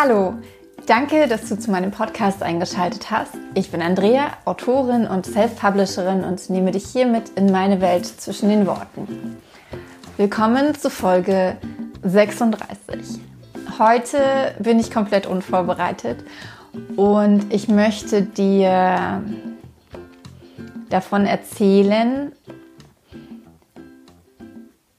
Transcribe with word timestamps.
Hallo, 0.00 0.34
danke, 0.86 1.26
dass 1.26 1.48
du 1.48 1.58
zu 1.58 1.72
meinem 1.72 1.90
Podcast 1.90 2.40
eingeschaltet 2.40 3.10
hast. 3.10 3.32
Ich 3.54 3.72
bin 3.72 3.82
Andrea, 3.82 4.30
Autorin 4.44 5.08
und 5.08 5.26
Self-Publisherin 5.26 6.22
und 6.22 6.50
nehme 6.50 6.70
dich 6.70 6.86
hiermit 6.86 7.30
in 7.34 7.50
meine 7.50 7.80
Welt 7.80 8.06
zwischen 8.06 8.48
den 8.48 8.68
Worten. 8.68 9.38
Willkommen 10.16 10.76
zu 10.76 10.88
Folge 10.88 11.56
36. 12.04 13.20
Heute 13.80 14.54
bin 14.60 14.78
ich 14.78 14.92
komplett 14.92 15.26
unvorbereitet 15.26 16.22
und 16.94 17.52
ich 17.52 17.66
möchte 17.66 18.22
dir 18.22 19.20
davon 20.90 21.26
erzählen, 21.26 22.30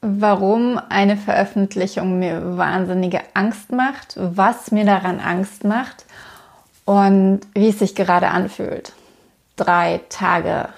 warum 0.02 0.80
eine 0.90 1.18
Veröffentlichung 1.18 2.20
mir 2.20 2.58
wahnsinnige 2.58 3.22
Angst 3.34 3.72
macht, 3.72 4.16
was 4.16 4.72
mir 4.72 4.86
daran 4.86 5.20
Angst 5.20 5.64
macht 5.64 6.06
und 6.86 7.42
wie 7.54 7.70
es 7.70 7.80
sich 7.80 7.96
gerade 7.96 8.30
anfühlt. 8.30 8.94
Drei 9.56 10.02
Tage 10.10 10.70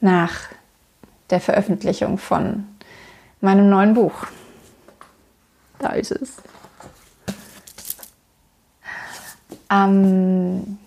nach 0.00 0.32
der 1.30 1.40
Veröffentlichung 1.40 2.18
von 2.18 2.66
meinem 3.40 3.70
neuen 3.70 3.94
Buch. 3.94 4.26
Da 5.78 5.90
ist 5.90 6.10
es. 6.10 6.36
Ähm, 9.70 10.78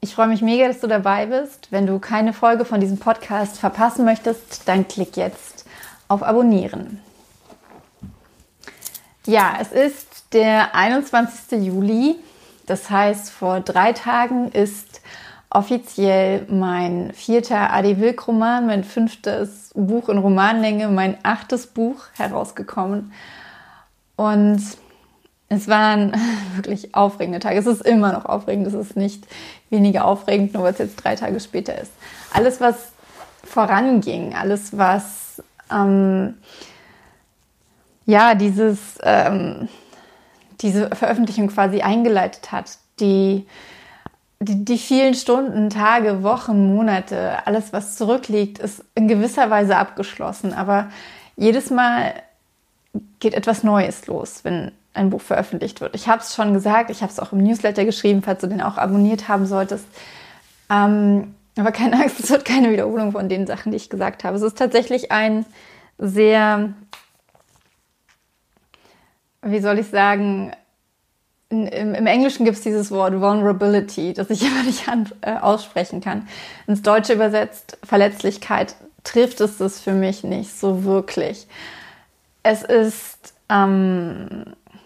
ich 0.00 0.14
freue 0.14 0.28
mich 0.28 0.42
mega, 0.42 0.68
dass 0.68 0.80
du 0.80 0.86
dabei 0.86 1.26
bist. 1.26 1.68
Wenn 1.70 1.86
du 1.86 1.98
keine 1.98 2.32
Folge 2.32 2.64
von 2.64 2.80
diesem 2.80 2.98
Podcast 2.98 3.58
verpassen 3.58 4.04
möchtest, 4.04 4.66
dann 4.68 4.88
klick 4.88 5.16
jetzt 5.16 5.66
auf 6.08 6.22
Abonnieren. 6.22 7.00
Ja, 9.26 9.54
es 9.60 9.72
ist 9.72 10.32
der 10.32 10.74
21. 10.74 11.64
Juli. 11.64 12.16
Das 12.66 12.90
heißt, 12.90 13.30
vor 13.30 13.60
drei 13.60 13.92
Tagen 13.92 14.50
ist 14.50 15.00
offiziell 15.50 16.46
mein 16.50 17.12
vierter 17.14 17.72
Adi 17.72 18.00
Wilk-Roman, 18.00 18.66
mein 18.66 18.84
fünftes 18.84 19.70
Buch 19.74 20.08
in 20.08 20.18
Romanlänge, 20.18 20.88
mein 20.88 21.16
achtes 21.22 21.66
Buch 21.66 22.04
herausgekommen. 22.14 23.12
Und 24.16 24.62
es 25.48 25.68
waren 25.68 26.12
wirklich 26.56 26.94
aufregende 26.94 27.38
Tage. 27.38 27.58
Es 27.58 27.66
ist 27.66 27.82
immer 27.82 28.12
noch 28.12 28.26
aufregend. 28.26 28.66
Es 28.66 28.74
ist 28.74 28.96
nicht 28.96 29.26
weniger 29.70 30.04
aufregend, 30.04 30.54
nur 30.54 30.64
weil 30.64 30.72
es 30.72 30.78
jetzt 30.78 30.96
drei 30.96 31.16
Tage 31.16 31.40
später 31.40 31.78
ist. 31.80 31.92
Alles, 32.32 32.60
was 32.60 32.92
voranging, 33.44 34.34
alles, 34.34 34.76
was 34.76 35.23
ähm, 35.70 36.34
ja, 38.06 38.34
dieses, 38.34 38.98
ähm, 39.02 39.68
diese 40.60 40.90
Veröffentlichung 40.90 41.48
quasi 41.48 41.80
eingeleitet 41.80 42.52
hat, 42.52 42.78
die, 43.00 43.46
die, 44.40 44.64
die 44.64 44.78
vielen 44.78 45.14
Stunden, 45.14 45.70
Tage, 45.70 46.22
Wochen, 46.22 46.74
Monate, 46.74 47.46
alles, 47.46 47.72
was 47.72 47.96
zurückliegt, 47.96 48.58
ist 48.58 48.84
in 48.94 49.08
gewisser 49.08 49.50
Weise 49.50 49.76
abgeschlossen. 49.76 50.52
Aber 50.52 50.88
jedes 51.36 51.70
Mal 51.70 52.14
geht 53.20 53.34
etwas 53.34 53.62
Neues 53.62 54.06
los, 54.06 54.40
wenn 54.44 54.70
ein 54.92 55.10
Buch 55.10 55.20
veröffentlicht 55.20 55.80
wird. 55.80 55.94
Ich 55.94 56.08
habe 56.08 56.20
es 56.20 56.34
schon 56.34 56.52
gesagt, 56.54 56.90
ich 56.90 57.02
habe 57.02 57.10
es 57.10 57.18
auch 57.18 57.32
im 57.32 57.42
Newsletter 57.42 57.84
geschrieben, 57.84 58.22
falls 58.22 58.40
du 58.40 58.46
den 58.46 58.62
auch 58.62 58.76
abonniert 58.76 59.28
haben 59.28 59.46
solltest. 59.46 59.86
Ähm, 60.70 61.34
aber 61.56 61.72
keine 61.72 62.00
Angst, 62.00 62.20
es 62.20 62.30
wird 62.30 62.44
keine 62.44 62.70
Wiederholung 62.70 63.12
von 63.12 63.28
den 63.28 63.46
Sachen, 63.46 63.70
die 63.70 63.76
ich 63.76 63.90
gesagt 63.90 64.24
habe. 64.24 64.36
Es 64.36 64.42
ist 64.42 64.58
tatsächlich 64.58 65.12
ein 65.12 65.46
sehr, 65.98 66.74
wie 69.42 69.60
soll 69.60 69.78
ich 69.78 69.86
sagen, 69.86 70.52
im, 71.50 71.94
im 71.94 72.06
Englischen 72.06 72.44
gibt 72.44 72.56
es 72.56 72.62
dieses 72.62 72.90
Wort 72.90 73.20
Vulnerability, 73.20 74.12
das 74.12 74.30
ich 74.30 74.44
aber 74.46 74.64
nicht 74.64 74.88
an, 74.88 75.10
äh, 75.20 75.36
aussprechen 75.36 76.00
kann. 76.00 76.28
Ins 76.66 76.82
Deutsche 76.82 77.12
übersetzt 77.12 77.78
Verletzlichkeit 77.84 78.74
trifft 79.04 79.40
es 79.40 79.58
das 79.58 79.80
für 79.80 79.92
mich 79.92 80.24
nicht 80.24 80.58
so 80.58 80.84
wirklich. 80.84 81.46
Es 82.42 82.62
ist 82.62 83.34
ähm, 83.48 84.44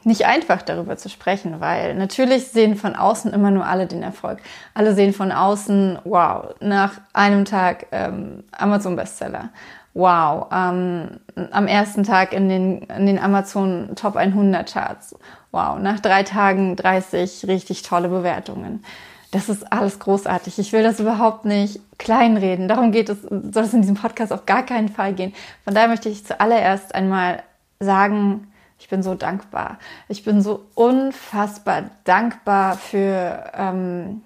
nicht 0.09 0.27
einfach 0.27 0.63
darüber 0.63 0.97
zu 0.97 1.09
sprechen, 1.09 1.61
weil 1.61 1.95
natürlich 1.95 2.49
sehen 2.49 2.77
von 2.77 2.97
außen 2.97 3.33
immer 3.33 3.51
nur 3.51 3.67
alle 3.67 3.87
den 3.87 4.03
Erfolg. 4.03 4.39
Alle 4.75 4.95
sehen 4.95 5.13
von 5.13 5.31
außen, 5.31 6.01
wow, 6.05 6.55
nach 6.61 6.95
einem 7.13 7.45
Tag 7.45 7.87
ähm, 7.93 8.43
Amazon-Bestseller. 8.53 9.51
Wow, 9.95 10.47
ähm, 10.53 11.21
am 11.51 11.67
ersten 11.67 12.05
Tag 12.05 12.33
in 12.33 12.49
den, 12.49 12.83
in 12.83 13.07
den 13.07 13.19
Amazon 13.19 13.91
Top 13.97 14.17
100 14.17 14.73
Charts. 14.73 15.15
Wow, 15.53 15.79
nach 15.79 16.01
drei 16.01 16.23
Tagen 16.23 16.75
30 16.75 17.47
richtig 17.47 17.83
tolle 17.83 18.09
Bewertungen. 18.09 18.85
Das 19.31 19.51
ist 19.51 19.71
alles 19.71 19.99
großartig. 19.99 20.59
Ich 20.59 20.73
will 20.73 20.83
das 20.83 21.01
überhaupt 21.01 21.45
nicht 21.45 21.81
kleinreden. 21.99 22.67
Darum 22.67 22.93
geht 22.93 23.11
es, 23.11 23.19
soll 23.23 23.65
es 23.65 23.75
in 23.75 23.83
diesem 23.83 23.97
Podcast 23.97 24.33
auf 24.33 24.47
gar 24.47 24.65
keinen 24.65 24.89
Fall 24.89 25.13
gehen. 25.13 25.35
Von 25.65 25.75
daher 25.75 25.89
möchte 25.89 26.09
ich 26.09 26.25
zuallererst 26.25 26.95
einmal 26.95 27.43
sagen, 27.79 28.47
ich 28.79 28.89
bin 28.89 29.03
so 29.03 29.15
dankbar. 29.15 29.79
Ich 30.09 30.25
bin 30.25 30.41
so 30.41 30.67
unfassbar 30.75 31.91
dankbar 32.05 32.77
für, 32.77 33.51
ähm, 33.55 34.23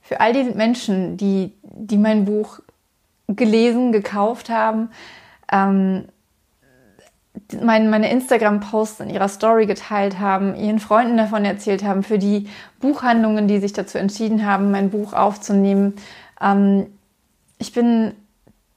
für 0.00 0.20
all 0.20 0.32
die 0.32 0.44
Menschen, 0.44 1.16
die, 1.16 1.52
die 1.62 1.98
mein 1.98 2.24
Buch 2.24 2.60
gelesen, 3.28 3.92
gekauft 3.92 4.50
haben, 4.50 4.90
ähm, 5.50 6.08
mein, 7.60 7.90
meine 7.90 8.10
Instagram-Posts 8.10 9.00
in 9.00 9.10
ihrer 9.10 9.28
Story 9.28 9.66
geteilt 9.66 10.18
haben, 10.18 10.54
ihren 10.56 10.78
Freunden 10.78 11.16
davon 11.16 11.44
erzählt 11.44 11.84
haben, 11.84 12.02
für 12.02 12.18
die 12.18 12.48
Buchhandlungen, 12.80 13.46
die 13.46 13.58
sich 13.58 13.72
dazu 13.72 13.98
entschieden 13.98 14.46
haben, 14.46 14.70
mein 14.70 14.90
Buch 14.90 15.12
aufzunehmen. 15.12 15.94
Ähm, 16.40 16.86
ich 17.58 17.72
bin 17.72 18.14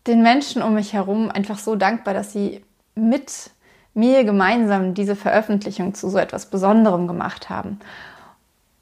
den 0.07 0.21
Menschen 0.23 0.61
um 0.61 0.73
mich 0.73 0.93
herum 0.93 1.29
einfach 1.31 1.59
so 1.59 1.75
dankbar, 1.75 2.13
dass 2.13 2.33
sie 2.33 2.63
mit 2.95 3.51
mir 3.99 4.23
gemeinsam 4.23 4.93
diese 4.93 5.15
Veröffentlichung 5.15 5.93
zu 5.93 6.09
so 6.09 6.17
etwas 6.17 6.47
Besonderem 6.47 7.07
gemacht 7.07 7.49
haben 7.49 7.79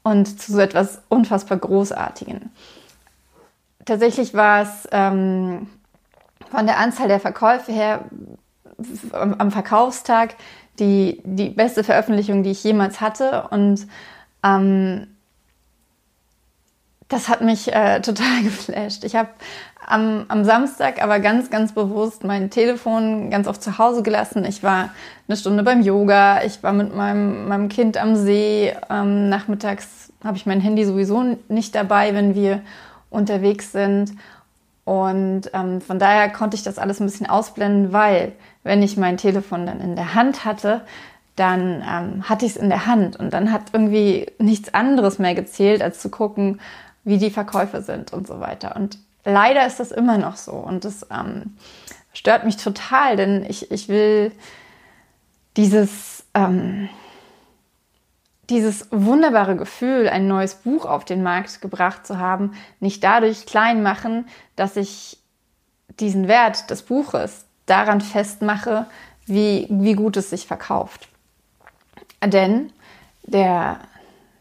und 0.02 0.40
zu 0.40 0.52
so 0.52 0.60
etwas 0.60 1.02
unfassbar 1.08 1.58
Großartigen. 1.58 2.50
Tatsächlich 3.84 4.34
war 4.34 4.62
es 4.62 4.88
ähm, 4.92 5.68
von 6.50 6.66
der 6.66 6.78
Anzahl 6.78 7.08
der 7.08 7.20
Verkäufe 7.20 7.72
her 7.72 8.04
am, 9.12 9.50
Verkaufstag 9.50 10.36
die, 10.78 11.20
die 11.24 11.48
beste 11.48 11.82
Veröffentlichung, 11.82 12.42
die 12.42 12.50
ich 12.50 12.62
jemals 12.62 13.00
hatte. 13.00 13.48
Und 13.50 13.86
ähm, 14.44 15.08
das 17.08 17.28
hat 17.28 17.40
mich 17.40 17.72
äh, 17.72 18.00
total 18.02 18.42
geflasht. 18.42 19.04
Ich 19.04 19.16
habe 19.16 19.30
am, 19.86 20.26
am 20.28 20.44
Samstag 20.44 21.02
aber 21.02 21.18
ganz, 21.20 21.50
ganz 21.50 21.72
bewusst 21.72 22.24
mein 22.24 22.50
Telefon 22.50 23.30
ganz 23.30 23.46
oft 23.46 23.62
zu 23.62 23.78
Hause 23.78 24.02
gelassen. 24.02 24.44
Ich 24.44 24.62
war 24.62 24.90
eine 25.26 25.36
Stunde 25.36 25.62
beim 25.62 25.82
Yoga, 25.82 26.42
ich 26.44 26.62
war 26.62 26.72
mit 26.72 26.94
meinem, 26.94 27.48
meinem 27.48 27.68
Kind 27.68 27.96
am 27.96 28.16
See. 28.16 28.74
Ähm, 28.90 29.28
nachmittags 29.28 30.12
habe 30.22 30.36
ich 30.36 30.46
mein 30.46 30.60
Handy 30.60 30.84
sowieso 30.84 31.38
nicht 31.48 31.74
dabei, 31.74 32.14
wenn 32.14 32.34
wir 32.34 32.60
unterwegs 33.10 33.72
sind. 33.72 34.12
Und 34.84 35.50
ähm, 35.52 35.80
von 35.80 35.98
daher 35.98 36.30
konnte 36.30 36.56
ich 36.56 36.62
das 36.62 36.78
alles 36.78 37.00
ein 37.00 37.06
bisschen 37.06 37.28
ausblenden, 37.28 37.92
weil 37.92 38.32
wenn 38.64 38.82
ich 38.82 38.96
mein 38.96 39.16
Telefon 39.16 39.66
dann 39.66 39.80
in 39.80 39.96
der 39.96 40.14
Hand 40.14 40.44
hatte, 40.44 40.82
dann 41.36 41.84
ähm, 41.88 42.28
hatte 42.28 42.46
ich 42.46 42.52
es 42.52 42.56
in 42.56 42.68
der 42.68 42.86
Hand 42.86 43.16
und 43.16 43.32
dann 43.32 43.52
hat 43.52 43.62
irgendwie 43.72 44.26
nichts 44.38 44.74
anderes 44.74 45.18
mehr 45.18 45.34
gezählt, 45.34 45.82
als 45.82 46.00
zu 46.00 46.08
gucken, 46.08 46.60
wie 47.08 47.16
die 47.16 47.30
Verkäufe 47.30 47.80
sind 47.80 48.12
und 48.12 48.26
so 48.26 48.38
weiter. 48.38 48.76
Und 48.76 48.98
leider 49.24 49.66
ist 49.66 49.80
das 49.80 49.92
immer 49.92 50.18
noch 50.18 50.36
so 50.36 50.52
und 50.52 50.84
das 50.84 51.06
ähm, 51.10 51.56
stört 52.12 52.44
mich 52.44 52.58
total, 52.58 53.16
denn 53.16 53.46
ich, 53.48 53.70
ich 53.70 53.88
will 53.88 54.30
dieses, 55.56 56.26
ähm, 56.34 56.90
dieses 58.50 58.88
wunderbare 58.90 59.56
Gefühl, 59.56 60.06
ein 60.10 60.28
neues 60.28 60.56
Buch 60.56 60.84
auf 60.84 61.06
den 61.06 61.22
Markt 61.22 61.62
gebracht 61.62 62.06
zu 62.06 62.18
haben, 62.18 62.52
nicht 62.78 63.02
dadurch 63.02 63.46
klein 63.46 63.82
machen, 63.82 64.26
dass 64.54 64.76
ich 64.76 65.18
diesen 66.00 66.28
Wert 66.28 66.68
des 66.68 66.82
Buches 66.82 67.46
daran 67.64 68.02
festmache, 68.02 68.84
wie, 69.24 69.66
wie 69.70 69.94
gut 69.94 70.18
es 70.18 70.28
sich 70.28 70.46
verkauft. 70.46 71.08
Denn 72.22 72.70
der 73.22 73.80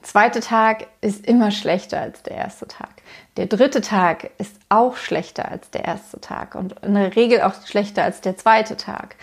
zweite 0.02 0.40
Tag 0.40 0.88
ist 1.02 1.26
immer 1.26 1.52
schlechter 1.52 2.00
als 2.00 2.24
der 2.24 2.36
erste 2.36 2.68
Tag. 2.68 2.90
Der 3.38 3.46
dritte 3.48 3.82
Tag 3.82 4.32
ist 4.38 4.56
auch 4.70 4.96
schlechter 4.96 5.50
als 5.50 5.70
der 5.70 5.86
erste 5.86 6.20
Tag 6.20 6.56
und 6.56 6.74
in 6.82 6.96
der 6.96 7.16
Regel 7.16 7.42
auch 7.42 7.54
schlechter 7.66 8.04
als 8.04 8.22
der 8.22 8.38
zweite 8.38 8.78
Tag. 8.78 9.16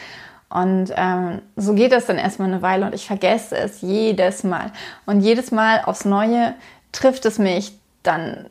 Und 0.48 0.92
ähm, 0.96 1.42
so 1.56 1.74
geht 1.74 1.92
das 1.92 2.06
dann 2.06 2.18
erstmal 2.18 2.48
eine 2.48 2.62
Weile 2.62 2.86
und 2.86 2.94
ich 2.94 3.06
vergesse 3.06 3.56
es 3.56 3.80
jedes 3.80 4.44
Mal. 4.44 4.72
Und 5.04 5.20
jedes 5.20 5.50
Mal 5.50 5.82
aufs 5.84 6.04
Neue 6.04 6.54
trifft 6.92 7.24
es 7.26 7.38
mich 7.38 7.76
dann 8.02 8.48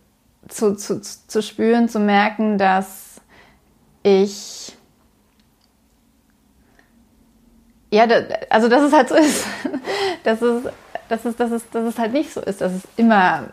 zu, 0.49 0.75
zu, 0.75 1.01
zu 1.01 1.41
spüren, 1.41 1.87
zu 1.87 1.99
merken, 1.99 2.57
dass 2.57 3.21
ich 4.03 4.75
ja, 7.89 8.07
also 8.49 8.69
dass 8.69 8.81
es 8.81 8.91
halt 8.91 9.09
so 9.09 9.15
ist, 9.15 9.45
dass 10.23 10.41
es 10.41 10.63
dass 11.13 11.25
es, 11.25 11.35
dass 11.35 11.51
es, 11.51 11.69
dass 11.69 11.85
es 11.85 11.99
halt 11.99 12.13
nicht 12.13 12.33
so 12.33 12.41
ist, 12.41 12.61
dass 12.61 12.73
es 12.73 12.81
immer, 12.97 13.49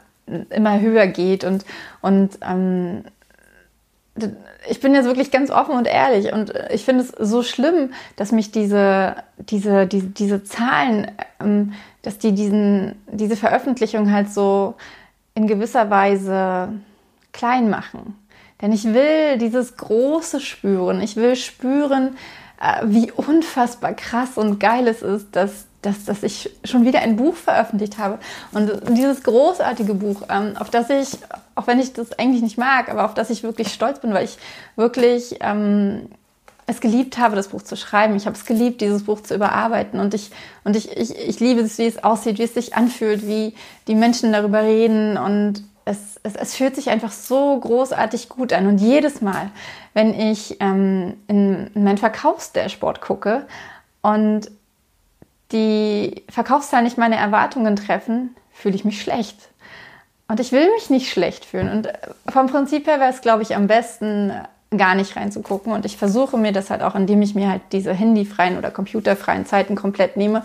immer 0.51 0.81
höher 0.81 1.07
geht 1.07 1.45
und, 1.45 1.65
und 2.01 2.39
ähm, 2.43 3.05
ich 4.69 4.81
bin 4.81 4.95
jetzt 4.95 5.07
wirklich 5.07 5.31
ganz 5.31 5.51
offen 5.51 5.75
und 5.75 5.87
ehrlich 5.87 6.33
und 6.33 6.53
ich 6.71 6.85
finde 6.85 7.05
es 7.05 7.11
so 7.19 7.43
schlimm, 7.43 7.93
dass 8.17 8.33
mich 8.33 8.51
diese, 8.51 9.17
diese, 9.39 9.87
diese, 9.87 10.07
diese 10.07 10.45
Zahlen, 10.45 11.11
ähm, 11.41 11.73
dass 12.03 12.19
die 12.19 12.33
diesen, 12.33 12.97
diese 13.11 13.37
Veröffentlichung 13.37 14.11
halt 14.11 14.31
so 14.31 14.75
in 15.35 15.47
gewisser 15.47 15.91
Weise 15.91 16.71
klein 17.33 17.71
machen. 17.71 18.17
Denn 18.61 18.73
ich 18.73 18.85
will 18.85 19.39
dieses 19.39 19.77
Große 19.77 20.41
spüren. 20.41 21.01
Ich 21.01 21.17
will 21.17 21.37
spüren, 21.37 22.17
äh, 22.61 22.83
wie 22.85 23.11
unfassbar 23.11 23.95
krass 23.95 24.37
und 24.37 24.59
geil 24.61 24.87
es 24.87 25.03
ist, 25.03 25.35
dass, 25.35 25.67
dass, 25.83 26.05
dass 26.05 26.23
ich 26.23 26.51
schon 26.65 26.85
wieder 26.85 27.01
ein 27.01 27.17
Buch 27.17 27.35
veröffentlicht 27.35 27.99
habe. 27.99 28.19
Und 28.53 28.71
dieses 28.91 29.23
großartige 29.23 29.95
Buch, 29.95 30.23
ähm, 30.29 30.55
auf 30.59 30.71
das 30.71 30.91
ich, 30.91 31.19
auch 31.55 31.67
wenn 31.67 31.81
ich 31.81 31.93
das 31.93 32.19
eigentlich 32.19 32.43
nicht 32.43 32.59
mag, 32.59 32.91
aber 32.91 33.05
auf 33.05 33.15
das 33.15 33.31
ich 33.31 33.43
wirklich 33.43 33.73
stolz 33.73 34.01
bin, 34.01 34.13
weil 34.13 34.25
ich 34.25 34.37
wirklich 34.77 35.37
ähm, 35.41 36.09
es 36.67 36.81
geliebt 36.81 37.19
habe, 37.19 37.37
das 37.37 37.49
Buch 37.49 37.63
zu 37.63 37.77
schreiben. 37.77 38.15
Ich 38.15 38.27
habe 38.27 38.37
es 38.37 38.45
geliebt, 38.45 38.81
dieses 38.81 39.05
Buch 39.05 39.23
zu 39.23 39.35
überarbeiten. 39.35 40.01
Und 40.01 40.15
ich, 40.15 40.31
und 40.65 40.77
ich, 40.77 40.97
ich, 40.97 41.17
ich 41.17 41.41
liebe 41.41 41.61
es, 41.61 41.79
wie 41.79 41.87
es 41.87 42.03
aussieht, 42.03 42.39
wie 42.39 42.45
es 42.45 42.55
sich 42.55 42.75
anfühlt, 42.75 43.27
wie 43.27 43.55
die 43.89 43.95
Menschen 43.95 44.33
darüber 44.33 44.63
reden. 44.63 45.17
Und 45.17 45.65
es, 45.85 46.21
es, 46.23 46.37
es 46.37 46.55
fühlt 46.55 46.77
sich 46.77 46.91
einfach 46.91 47.13
so 47.13 47.59
großartig 47.59 48.29
gut 48.29 48.53
an. 48.53 48.67
Und 48.67 48.79
jedes 48.79 49.21
Mal, 49.21 49.51
wenn 49.95 50.15
ich 50.15 50.59
ähm, 50.61 51.15
in, 51.27 51.71
in 51.75 51.85
mein 51.85 51.99
Verkaufsdashboard 51.99 53.01
gucke 53.01 53.47
und 54.03 54.51
die 55.53 56.25
Verkaufszahlen 56.29 56.85
nicht 56.85 56.99
meine 56.99 57.17
Erwartungen 57.17 57.77
treffen, 57.77 58.37
fühle 58.53 58.75
ich 58.75 58.85
mich 58.85 59.03
schlecht. 59.03 59.37
Und 60.29 60.39
ich 60.39 60.53
will 60.53 60.71
mich 60.75 60.91
nicht 60.91 61.11
schlecht 61.11 61.45
fühlen. 61.45 61.71
Und 61.71 61.87
äh, 61.87 61.99
vom 62.29 62.47
Prinzip 62.47 62.87
her 62.87 63.01
wäre 63.01 63.11
es, 63.11 63.21
glaube 63.21 63.43
ich, 63.43 63.57
am 63.57 63.67
besten, 63.67 64.33
gar 64.77 64.95
nicht 64.95 65.17
reinzugucken. 65.17 65.73
Und 65.73 65.85
ich 65.85 65.97
versuche 65.97 66.37
mir 66.37 66.53
das 66.53 66.71
halt 66.71 66.83
auch, 66.83 66.95
indem 66.95 67.23
ich 67.23 67.35
mir 67.35 67.51
halt 67.51 67.63
diese 67.73 67.93
handyfreien 67.93 68.57
oder 68.57 68.71
computerfreien 68.71 69.45
Zeiten 69.45 69.75
komplett 69.75 70.17
nehme, 70.17 70.45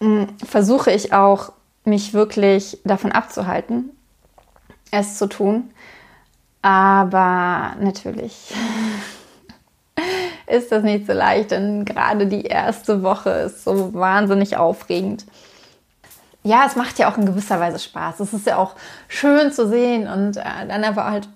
mm, 0.00 0.24
versuche 0.44 0.90
ich 0.90 1.12
auch, 1.12 1.52
mich 1.84 2.14
wirklich 2.14 2.78
davon 2.84 3.12
abzuhalten, 3.12 3.90
es 4.90 5.18
zu 5.18 5.28
tun. 5.28 5.70
Aber 6.62 7.76
natürlich 7.78 8.54
ist 10.46 10.72
das 10.72 10.82
nicht 10.82 11.06
so 11.06 11.12
leicht, 11.12 11.50
denn 11.50 11.84
gerade 11.84 12.26
die 12.26 12.44
erste 12.44 13.02
Woche 13.02 13.30
ist 13.30 13.64
so 13.64 13.94
wahnsinnig 13.94 14.56
aufregend. 14.56 15.24
Ja, 16.42 16.64
es 16.66 16.76
macht 16.76 16.98
ja 16.98 17.10
auch 17.10 17.16
in 17.16 17.24
gewisser 17.24 17.58
Weise 17.58 17.78
Spaß. 17.78 18.20
Es 18.20 18.34
ist 18.34 18.46
ja 18.46 18.58
auch 18.58 18.74
schön 19.08 19.50
zu 19.50 19.66
sehen 19.66 20.06
und 20.06 20.36
äh, 20.36 20.66
dann 20.68 20.84
aber 20.84 21.10
halt 21.10 21.28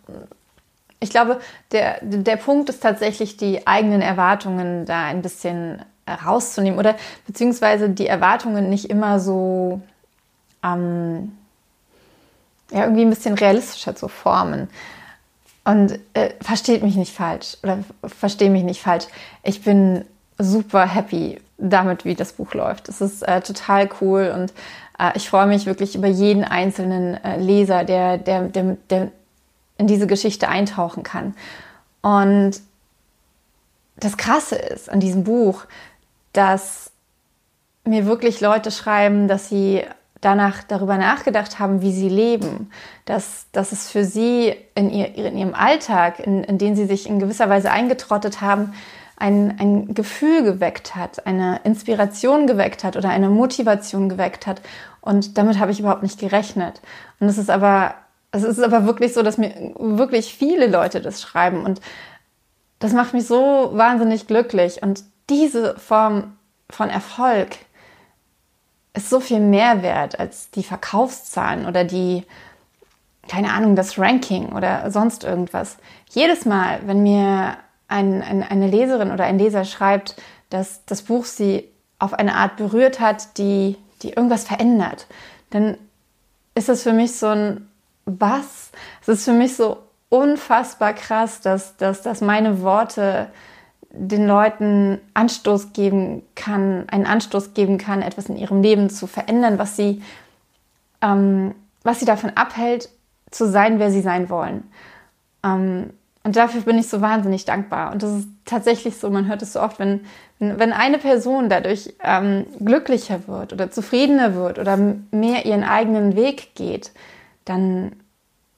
ich 1.00 1.10
glaube, 1.10 1.40
der, 1.72 1.98
der 2.02 2.36
Punkt 2.36 2.68
ist 2.70 2.82
tatsächlich, 2.82 3.36
die 3.36 3.66
eigenen 3.66 4.02
Erwartungen 4.02 4.84
da 4.84 5.04
ein 5.04 5.22
bisschen 5.22 5.82
rauszunehmen 6.24 6.78
oder 6.78 6.96
beziehungsweise 7.26 7.90
die 7.90 8.06
Erwartungen 8.06 8.68
nicht 8.68 8.90
immer 8.90 9.20
so 9.20 9.80
ähm, 10.64 11.36
ja, 12.70 12.84
irgendwie 12.84 13.02
ein 13.02 13.10
bisschen 13.10 13.34
realistischer 13.34 13.94
zu 13.94 14.08
formen. 14.08 14.68
Und 15.68 15.98
äh, 16.14 16.30
versteht 16.40 16.82
mich 16.82 16.96
nicht 16.96 17.14
falsch 17.14 17.58
oder 17.62 17.80
verstehe 18.06 18.48
mich 18.48 18.64
nicht 18.64 18.80
falsch. 18.80 19.04
Ich 19.42 19.62
bin 19.62 20.06
super 20.38 20.86
happy 20.86 21.42
damit, 21.58 22.06
wie 22.06 22.14
das 22.14 22.32
Buch 22.32 22.54
läuft. 22.54 22.88
Es 22.88 23.02
ist 23.02 23.22
äh, 23.22 23.42
total 23.42 23.90
cool 24.00 24.32
und 24.34 24.54
äh, 24.98 25.14
ich 25.14 25.28
freue 25.28 25.46
mich 25.46 25.66
wirklich 25.66 25.94
über 25.94 26.06
jeden 26.06 26.42
einzelnen 26.42 27.22
äh, 27.22 27.36
Leser, 27.36 27.84
der, 27.84 28.16
der, 28.16 28.44
der, 28.48 28.78
der 28.88 29.12
in 29.76 29.86
diese 29.86 30.06
Geschichte 30.06 30.48
eintauchen 30.48 31.02
kann. 31.02 31.34
Und 32.00 32.62
das 33.96 34.16
Krasse 34.16 34.56
ist 34.56 34.88
an 34.88 35.00
diesem 35.00 35.24
Buch, 35.24 35.66
dass 36.32 36.92
mir 37.84 38.06
wirklich 38.06 38.40
Leute 38.40 38.70
schreiben, 38.70 39.28
dass 39.28 39.50
sie 39.50 39.84
danach 40.20 40.62
darüber 40.62 40.98
nachgedacht 40.98 41.58
haben, 41.58 41.82
wie 41.82 41.92
sie 41.92 42.08
leben, 42.08 42.70
dass, 43.04 43.46
dass 43.52 43.72
es 43.72 43.90
für 43.90 44.04
sie 44.04 44.54
in, 44.74 44.90
ihr, 44.90 45.14
in 45.14 45.36
ihrem 45.36 45.54
Alltag, 45.54 46.20
in, 46.20 46.44
in 46.44 46.58
den 46.58 46.76
sie 46.76 46.86
sich 46.86 47.08
in 47.08 47.18
gewisser 47.18 47.48
Weise 47.48 47.70
eingetrottet 47.70 48.40
haben, 48.40 48.74
ein, 49.16 49.58
ein 49.58 49.94
Gefühl 49.94 50.42
geweckt 50.44 50.94
hat, 50.94 51.26
eine 51.26 51.60
Inspiration 51.64 52.46
geweckt 52.46 52.84
hat 52.84 52.96
oder 52.96 53.08
eine 53.08 53.28
Motivation 53.28 54.08
geweckt 54.08 54.46
hat. 54.46 54.62
Und 55.00 55.38
damit 55.38 55.58
habe 55.58 55.72
ich 55.72 55.80
überhaupt 55.80 56.02
nicht 56.02 56.20
gerechnet. 56.20 56.80
Und 57.18 57.28
es 57.28 57.38
ist 57.38 57.50
aber 57.50 57.94
es 58.30 58.42
ist 58.42 58.60
aber 58.60 58.84
wirklich 58.84 59.14
so, 59.14 59.22
dass 59.22 59.38
mir 59.38 59.72
wirklich 59.78 60.34
viele 60.34 60.66
Leute 60.66 61.00
das 61.00 61.22
schreiben 61.22 61.64
und 61.64 61.80
das 62.78 62.92
macht 62.92 63.14
mich 63.14 63.26
so 63.26 63.70
wahnsinnig 63.72 64.26
glücklich. 64.26 64.82
Und 64.82 65.02
diese 65.30 65.76
Form 65.78 66.36
von 66.70 66.90
Erfolg 66.90 67.56
ist 68.98 69.10
so 69.10 69.20
viel 69.20 69.40
mehr 69.40 69.82
wert 69.82 70.18
als 70.18 70.50
die 70.50 70.62
Verkaufszahlen 70.62 71.66
oder 71.66 71.84
die, 71.84 72.24
keine 73.28 73.52
Ahnung, 73.52 73.76
das 73.76 73.98
Ranking 73.98 74.52
oder 74.52 74.90
sonst 74.90 75.24
irgendwas. 75.24 75.76
Jedes 76.10 76.44
Mal, 76.44 76.80
wenn 76.84 77.02
mir 77.02 77.56
ein, 77.88 78.22
ein, 78.22 78.42
eine 78.42 78.66
Leserin 78.66 79.10
oder 79.10 79.24
ein 79.24 79.38
Leser 79.38 79.64
schreibt, 79.64 80.16
dass 80.50 80.84
das 80.84 81.02
Buch 81.02 81.24
sie 81.24 81.68
auf 81.98 82.14
eine 82.14 82.34
Art 82.34 82.56
berührt 82.56 83.00
hat, 83.00 83.38
die, 83.38 83.76
die 84.02 84.10
irgendwas 84.10 84.44
verändert, 84.44 85.06
dann 85.50 85.78
ist 86.54 86.68
das 86.68 86.82
für 86.82 86.92
mich 86.92 87.16
so 87.16 87.28
ein 87.28 87.68
was? 88.04 88.70
Es 89.02 89.08
ist 89.08 89.24
für 89.24 89.32
mich 89.32 89.54
so 89.56 89.78
unfassbar 90.08 90.94
krass, 90.94 91.40
dass, 91.40 91.76
dass, 91.76 92.02
dass 92.02 92.20
meine 92.20 92.62
Worte 92.62 93.30
den 93.90 94.26
Leuten 94.26 95.00
Anstoß 95.14 95.72
geben 95.72 96.22
kann, 96.34 96.88
einen 96.88 97.06
Anstoß 97.06 97.54
geben 97.54 97.78
kann, 97.78 98.02
etwas 98.02 98.28
in 98.28 98.36
ihrem 98.36 98.62
Leben 98.62 98.90
zu 98.90 99.06
verändern, 99.06 99.58
was 99.58 99.76
sie, 99.76 100.02
ähm, 101.00 101.54
was 101.82 102.00
sie 102.00 102.06
davon 102.06 102.30
abhält, 102.34 102.90
zu 103.30 103.46
sein, 103.46 103.78
wer 103.78 103.90
sie 103.90 104.02
sein 104.02 104.30
wollen. 104.30 104.64
Ähm, 105.44 105.90
und 106.24 106.36
dafür 106.36 106.60
bin 106.60 106.78
ich 106.78 106.88
so 106.88 107.00
wahnsinnig 107.00 107.46
dankbar. 107.46 107.92
Und 107.92 108.02
das 108.02 108.10
ist 108.18 108.28
tatsächlich 108.44 108.98
so, 108.98 109.08
man 109.08 109.28
hört 109.28 109.40
es 109.40 109.54
so 109.54 109.62
oft, 109.62 109.78
wenn, 109.78 110.04
wenn 110.38 110.72
eine 110.72 110.98
Person 110.98 111.48
dadurch 111.48 111.94
ähm, 112.02 112.44
glücklicher 112.58 113.26
wird 113.26 113.52
oder 113.52 113.70
zufriedener 113.70 114.34
wird 114.34 114.58
oder 114.58 114.76
mehr 115.10 115.46
ihren 115.46 115.64
eigenen 115.64 116.16
Weg 116.16 116.54
geht, 116.54 116.92
dann, 117.46 117.92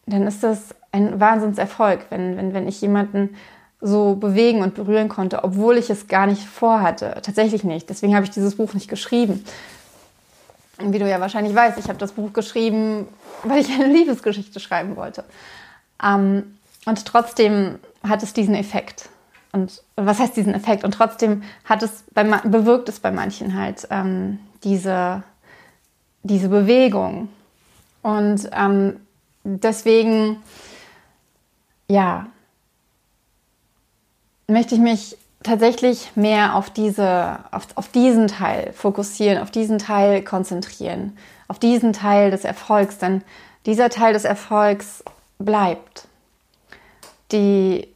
dann 0.07 0.27
ist 0.27 0.43
das 0.43 0.75
ein 0.91 1.21
Wahnsinnserfolg, 1.21 2.07
wenn, 2.11 2.37
wenn, 2.37 2.55
wenn 2.55 2.67
ich 2.67 2.81
jemanden 2.81 3.37
so 3.81 4.15
bewegen 4.15 4.63
und 4.63 4.75
berühren 4.75 5.09
konnte, 5.09 5.45
obwohl 5.45 5.79
ich 5.79 5.91
es 5.91 6.07
gar 6.07 6.27
nicht 6.27 6.45
vorhatte. 6.45 7.17
Tatsächlich 7.23 7.65
nicht. 7.65 7.89
Deswegen 7.89 8.15
habe 8.15 8.25
ich 8.25 8.31
dieses 8.31 8.57
Buch 8.57 8.75
nicht 8.75 8.89
geschrieben. 8.89 9.45
Und 10.79 10.93
wie 10.93 10.99
du 10.99 11.09
ja 11.09 11.21
wahrscheinlich 11.21 11.55
weißt, 11.55 11.79
ich 11.79 11.89
habe 11.89 11.99
das 11.99 12.13
Buch 12.13 12.33
geschrieben, 12.33 13.09
weil 13.43 13.61
ich 13.61 13.71
eine 13.73 13.93
Liebesgeschichte 13.93 14.61
schreiben 14.61 14.97
wollte. 14.97 15.25
Ähm, 16.03 16.59
und 16.87 17.05
trotzdem 17.05 17.79
hat 18.07 18.23
es 18.23 18.33
diesen 18.33 18.55
Effekt. 18.55 19.09
Und 19.53 19.83
was 19.97 20.19
heißt 20.19 20.37
diesen 20.37 20.55
Effekt? 20.55 20.85
Und 20.85 20.93
trotzdem 20.93 21.43
hat 21.65 21.83
es 21.83 22.05
bei, 22.15 22.25
bewirkt 22.25 22.89
es 22.89 23.01
bei 23.01 23.11
manchen 23.11 23.59
halt 23.59 23.87
ähm, 23.91 24.39
diese, 24.63 25.23
diese 26.23 26.49
Bewegung, 26.49 27.29
und 28.03 28.49
ähm, 28.53 29.01
deswegen, 29.45 30.43
ja, 31.89 32.27
möchte 34.51 34.75
ich 34.75 34.81
mich 34.81 35.17
tatsächlich 35.43 36.11
mehr 36.17 36.55
auf, 36.55 36.71
diese, 36.71 37.39
auf, 37.51 37.67
auf 37.75 37.89
diesen 37.89 38.29
Teil 38.29 38.73
fokussieren, 38.75 39.43
auf 39.43 39.51
diesen 39.51 39.79
Teil 39.79 40.23
konzentrieren, 40.23 41.17
auf 41.49 41.59
diesen 41.59 41.93
Teil 41.93 42.31
des 42.31 42.45
Erfolgs, 42.45 42.99
denn 42.99 43.23
dieser 43.67 43.89
Teil 43.89 44.13
des 44.13 44.25
Erfolgs 44.25 45.03
bleibt. 45.39 46.07
Die, 47.33 47.89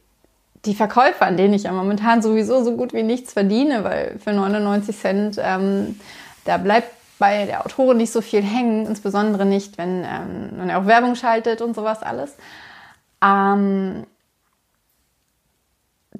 die 0.65 0.75
Verkäufer, 0.75 1.25
an 1.25 1.37
denen 1.37 1.53
ich 1.53 1.63
ja 1.63 1.71
momentan 1.71 2.21
sowieso 2.21 2.63
so 2.63 2.75
gut 2.75 2.93
wie 2.93 3.03
nichts 3.03 3.33
verdiene, 3.33 3.83
weil 3.83 4.17
für 4.23 4.31
99 4.31 4.97
Cent, 4.97 5.39
ähm, 5.39 5.99
da 6.45 6.57
bleibt 6.57 6.89
bei 7.19 7.45
der 7.45 7.65
Autorin 7.65 7.97
nicht 7.97 8.11
so 8.11 8.21
viel 8.21 8.41
hängen, 8.41 8.87
insbesondere 8.87 9.45
nicht, 9.45 9.77
wenn 9.77 10.03
ähm, 10.03 10.57
man 10.57 10.71
auch 10.71 10.85
Werbung 10.85 11.15
schaltet 11.15 11.61
und 11.61 11.75
sowas 11.75 12.01
alles. 12.01 12.35
Ähm, 13.23 14.05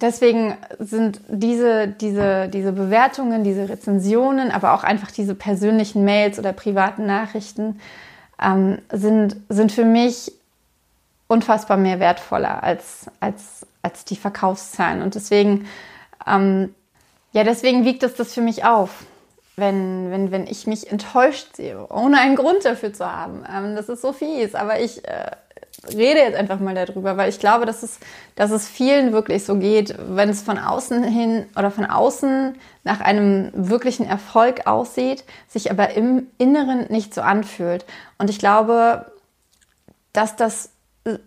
deswegen 0.02 0.58
sind 0.80 1.22
diese, 1.28 1.88
diese, 1.88 2.48
diese 2.50 2.72
Bewertungen, 2.72 3.44
diese 3.44 3.70
Rezensionen, 3.70 4.52
aber 4.52 4.74
auch 4.74 4.84
einfach 4.84 5.12
diese 5.12 5.36
persönlichen 5.36 6.06
Mails 6.06 6.40
oder 6.40 6.54
privaten 6.54 7.06
Nachrichten 7.06 7.80
ähm, 8.42 8.80
sind, 8.92 9.38
sind 9.50 9.72
für 9.72 9.86
mich 9.86 10.32
unfassbar 11.28 11.78
mehr 11.78 12.00
wertvoller 12.00 12.64
als, 12.64 13.08
als, 13.20 13.66
als 13.82 14.06
die 14.06 14.16
Verkaufszahlen. 14.16 15.02
Und 15.02 15.16
deswegen, 15.16 15.68
ähm, 16.28 16.76
ja, 17.32 17.44
deswegen 17.44 17.86
wiegt 17.86 18.04
es 18.04 18.16
das 18.16 18.34
für 18.34 18.42
mich 18.42 18.64
auf 18.64 19.06
wenn, 19.58 20.12
wenn, 20.12 20.32
wenn 20.32 20.48
ich 20.48 20.68
mich 20.68 20.92
enttäuscht 20.92 21.56
sehe, 21.56 21.88
ohne 21.90 22.20
einen 22.20 22.36
Grund 22.36 22.66
dafür 22.66 22.94
zu 22.94 23.10
haben. 23.10 23.44
Ähm, 23.52 23.76
das 23.76 23.90
ist 23.90 24.02
so 24.02 24.12
fies, 24.12 24.56
aber 24.56 24.80
ich 24.80 25.06
äh, 25.08 25.32
rede 25.94 26.20
jetzt 26.20 26.36
einfach 26.36 26.60
mal 26.60 26.76
darüber, 26.76 27.18
weil 27.18 27.30
ich 27.30 27.40
glaube, 27.40 27.66
dass 27.66 27.84
es, 27.84 28.00
dass 28.36 28.52
es 28.52 28.68
vielen 28.68 29.12
wirklich 29.12 29.46
so 29.46 29.56
geht, 29.56 29.96
wenn 30.08 30.30
es 30.30 30.42
von 30.42 30.58
außen 30.58 31.04
hin 31.04 31.46
oder 31.58 31.72
von 31.72 31.86
außen 31.86 32.56
nach 32.84 33.02
einem 33.02 33.52
wirklichen 33.54 34.06
Erfolg 34.06 34.68
aussieht, 34.68 35.24
sich 35.48 35.72
aber 35.72 35.92
im 35.92 36.28
Inneren 36.38 36.86
nicht 36.90 37.14
so 37.14 37.22
anfühlt. 37.22 37.86
Und 38.18 38.30
ich 38.30 38.40
glaube, 38.40 39.12
dass 40.14 40.36
das 40.36 40.72
äh, 41.04 41.18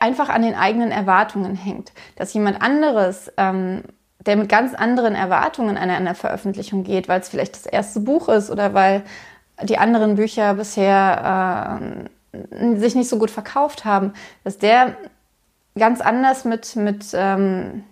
einfach 0.00 0.28
an 0.28 0.42
den 0.42 0.54
eigenen 0.54 0.90
Erwartungen 0.90 1.56
hängt, 1.56 1.92
dass 2.16 2.34
jemand 2.34 2.62
anderes 2.62 3.32
ähm, 3.36 3.82
der 4.26 4.36
mit 4.36 4.48
ganz 4.48 4.74
anderen 4.74 5.14
Erwartungen 5.14 5.76
an 5.76 5.88
eine 5.88 6.14
Veröffentlichung 6.14 6.84
geht, 6.84 7.08
weil 7.08 7.20
es 7.20 7.28
vielleicht 7.28 7.54
das 7.54 7.66
erste 7.66 8.00
Buch 8.00 8.28
ist 8.28 8.50
oder 8.50 8.74
weil 8.74 9.04
die 9.62 9.78
anderen 9.78 10.16
Bücher 10.16 10.54
bisher 10.54 11.80
äh, 11.80 12.08
sich 12.76 12.94
nicht 12.94 13.08
so 13.08 13.18
gut 13.18 13.30
verkauft 13.30 13.84
haben, 13.84 14.12
dass 14.44 14.58
der 14.58 14.96
ganz 15.78 16.00
anders 16.00 16.44
mit, 16.44 16.76
mit 16.76 17.06
ähm, 17.12 17.84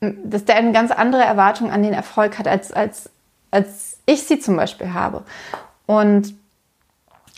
dass 0.00 0.44
der 0.44 0.56
eine 0.56 0.72
ganz 0.72 0.90
andere 0.90 1.22
Erwartung 1.22 1.70
an 1.70 1.82
den 1.82 1.92
Erfolg 1.92 2.38
hat, 2.38 2.48
als, 2.48 2.72
als, 2.72 3.10
als 3.50 3.98
ich 4.06 4.22
sie 4.22 4.40
zum 4.40 4.56
Beispiel 4.56 4.94
habe. 4.94 5.24
Und 5.86 6.34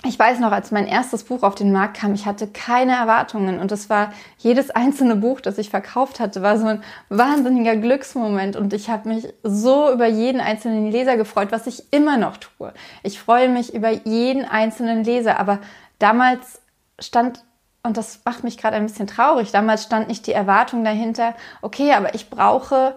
ich 0.04 0.18
weiß 0.18 0.40
noch, 0.40 0.50
als 0.50 0.72
mein 0.72 0.88
erstes 0.88 1.22
Buch 1.22 1.44
auf 1.44 1.54
den 1.54 1.70
Markt 1.70 1.98
kam, 1.98 2.12
ich 2.14 2.26
hatte 2.26 2.48
keine 2.48 2.92
Erwartungen 2.92 3.60
und 3.60 3.70
es 3.70 3.88
war 3.88 4.12
jedes 4.38 4.70
einzelne 4.70 5.14
Buch, 5.14 5.40
das 5.40 5.58
ich 5.58 5.70
verkauft 5.70 6.18
hatte, 6.18 6.42
war 6.42 6.58
so 6.58 6.66
ein 6.66 6.82
wahnsinniger 7.08 7.76
Glücksmoment 7.76 8.56
und 8.56 8.72
ich 8.72 8.90
habe 8.90 9.08
mich 9.08 9.32
so 9.44 9.92
über 9.92 10.06
jeden 10.06 10.40
einzelnen 10.40 10.90
Leser 10.90 11.16
gefreut, 11.16 11.52
was 11.52 11.68
ich 11.68 11.92
immer 11.92 12.16
noch 12.16 12.36
tue. 12.36 12.72
Ich 13.04 13.20
freue 13.20 13.48
mich 13.48 13.74
über 13.74 13.90
jeden 13.90 14.44
einzelnen 14.44 15.04
Leser, 15.04 15.38
aber 15.38 15.60
damals 16.00 16.60
stand 16.98 17.44
und 17.84 17.96
das 17.96 18.20
macht 18.24 18.44
mich 18.44 18.58
gerade 18.58 18.76
ein 18.76 18.86
bisschen 18.86 19.06
traurig. 19.06 19.50
Damals 19.50 19.84
stand 19.84 20.08
nicht 20.08 20.26
die 20.26 20.32
Erwartung 20.32 20.84
dahinter, 20.84 21.34
okay, 21.62 21.92
aber 21.92 22.14
ich 22.14 22.30
brauche 22.30 22.94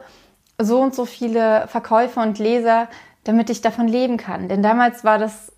so 0.59 0.79
und 0.79 0.95
so 0.95 1.05
viele 1.05 1.67
Verkäufer 1.67 2.21
und 2.21 2.39
Leser, 2.39 2.87
damit 3.23 3.49
ich 3.49 3.61
davon 3.61 3.87
leben 3.87 4.17
kann. 4.17 4.47
Denn 4.47 4.63
damals 4.63 5.03
war 5.03 5.17
das 5.17 5.51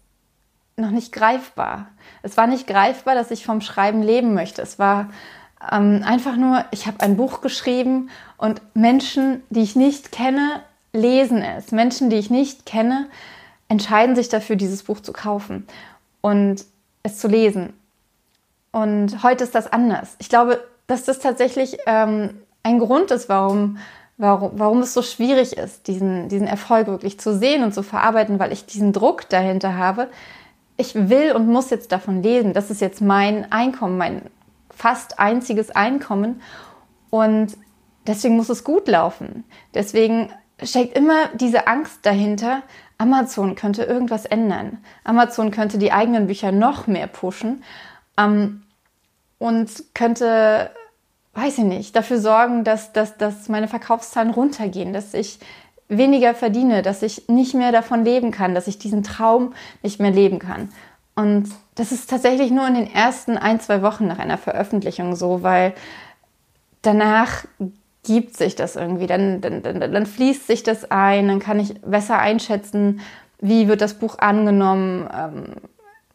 noch 0.77 0.91
nicht 0.91 1.11
greifbar. 1.11 1.87
Es 2.21 2.37
war 2.37 2.45
nicht 2.45 2.67
greifbar, 2.67 3.15
dass 3.15 3.31
ich 3.31 3.45
vom 3.45 3.61
Schreiben 3.61 4.03
leben 4.03 4.35
möchte. 4.35 4.61
Es 4.61 4.77
war 4.77 5.09
ähm, 5.71 6.03
einfach 6.05 6.35
nur, 6.35 6.65
ich 6.69 6.85
habe 6.85 7.01
ein 7.01 7.17
Buch 7.17 7.41
geschrieben 7.41 8.11
und 8.37 8.61
Menschen, 8.75 9.41
die 9.49 9.63
ich 9.63 9.75
nicht 9.75 10.11
kenne, 10.11 10.61
lesen 10.93 11.41
es. 11.41 11.71
Menschen, 11.71 12.11
die 12.11 12.17
ich 12.17 12.29
nicht 12.29 12.67
kenne, 12.67 13.07
entscheiden 13.69 14.15
sich 14.15 14.29
dafür, 14.29 14.55
dieses 14.55 14.83
Buch 14.83 14.99
zu 14.99 15.13
kaufen 15.13 15.67
und 16.21 16.63
es 17.01 17.17
zu 17.17 17.27
lesen. 17.27 17.73
Und 18.71 19.23
heute 19.23 19.43
ist 19.43 19.55
das 19.55 19.71
anders. 19.71 20.15
Ich 20.19 20.29
glaube, 20.29 20.63
dass 20.85 21.05
das 21.05 21.17
tatsächlich 21.17 21.79
ähm, 21.87 22.39
ein 22.61 22.77
Grund 22.77 23.09
ist, 23.09 23.29
warum, 23.29 23.79
warum, 24.17 24.51
warum 24.53 24.81
es 24.81 24.93
so 24.93 25.01
schwierig 25.01 25.57
ist, 25.57 25.87
diesen, 25.87 26.29
diesen 26.29 26.45
Erfolg 26.45 26.85
wirklich 26.85 27.19
zu 27.19 27.35
sehen 27.35 27.63
und 27.63 27.73
zu 27.73 27.81
verarbeiten, 27.81 28.37
weil 28.37 28.51
ich 28.51 28.67
diesen 28.67 28.93
Druck 28.93 29.27
dahinter 29.29 29.75
habe, 29.75 30.09
ich 30.77 30.93
will 31.09 31.31
und 31.33 31.47
muss 31.47 31.69
jetzt 31.69 31.91
davon 31.91 32.23
leben. 32.23 32.53
Das 32.53 32.69
ist 32.69 32.81
jetzt 32.81 33.01
mein 33.01 33.51
Einkommen, 33.51 33.97
mein 33.97 34.21
fast 34.69 35.19
einziges 35.19 35.71
Einkommen. 35.71 36.41
Und 37.09 37.57
deswegen 38.05 38.37
muss 38.37 38.49
es 38.49 38.63
gut 38.63 38.87
laufen. 38.87 39.43
Deswegen 39.73 40.29
steckt 40.63 40.95
immer 40.97 41.27
diese 41.35 41.67
Angst 41.67 42.05
dahinter, 42.05 42.63
Amazon 42.97 43.55
könnte 43.55 43.83
irgendwas 43.83 44.25
ändern. 44.25 44.79
Amazon 45.03 45.51
könnte 45.51 45.77
die 45.77 45.91
eigenen 45.91 46.27
Bücher 46.27 46.51
noch 46.51 46.87
mehr 46.87 47.07
pushen 47.07 47.63
ähm, 48.17 48.63
und 49.37 49.69
könnte, 49.93 50.71
weiß 51.33 51.59
ich 51.59 51.63
nicht, 51.63 51.95
dafür 51.95 52.19
sorgen, 52.19 52.63
dass, 52.63 52.93
dass, 52.93 53.17
dass 53.17 53.49
meine 53.49 53.67
Verkaufszahlen 53.67 54.31
runtergehen, 54.31 54.93
dass 54.93 55.13
ich 55.13 55.39
weniger 55.89 56.33
verdiene, 56.33 56.81
dass 56.81 57.01
ich 57.01 57.27
nicht 57.27 57.53
mehr 57.53 57.71
davon 57.71 58.03
leben 58.03 58.31
kann, 58.31 58.55
dass 58.55 58.67
ich 58.67 58.77
diesen 58.77 59.03
Traum 59.03 59.53
nicht 59.83 59.99
mehr 59.99 60.11
leben 60.11 60.39
kann. 60.39 60.69
Und 61.15 61.49
das 61.75 61.91
ist 61.91 62.09
tatsächlich 62.09 62.51
nur 62.51 62.67
in 62.67 62.75
den 62.75 62.93
ersten 62.93 63.37
ein, 63.37 63.59
zwei 63.59 63.81
Wochen 63.81 64.07
nach 64.07 64.19
einer 64.19 64.37
Veröffentlichung 64.37 65.15
so, 65.15 65.41
weil 65.43 65.73
danach 66.81 67.45
gibt 68.03 68.37
sich 68.37 68.55
das 68.55 68.75
irgendwie, 68.75 69.07
dann, 69.07 69.41
dann, 69.41 69.63
dann, 69.63 69.79
dann 69.79 70.05
fließt 70.05 70.47
sich 70.47 70.63
das 70.63 70.91
ein, 70.91 71.27
dann 71.27 71.39
kann 71.39 71.59
ich 71.59 71.81
besser 71.81 72.19
einschätzen, 72.19 73.01
wie 73.39 73.67
wird 73.67 73.81
das 73.81 73.95
Buch 73.95 74.19
angenommen, 74.19 75.09
ähm, 75.13 75.55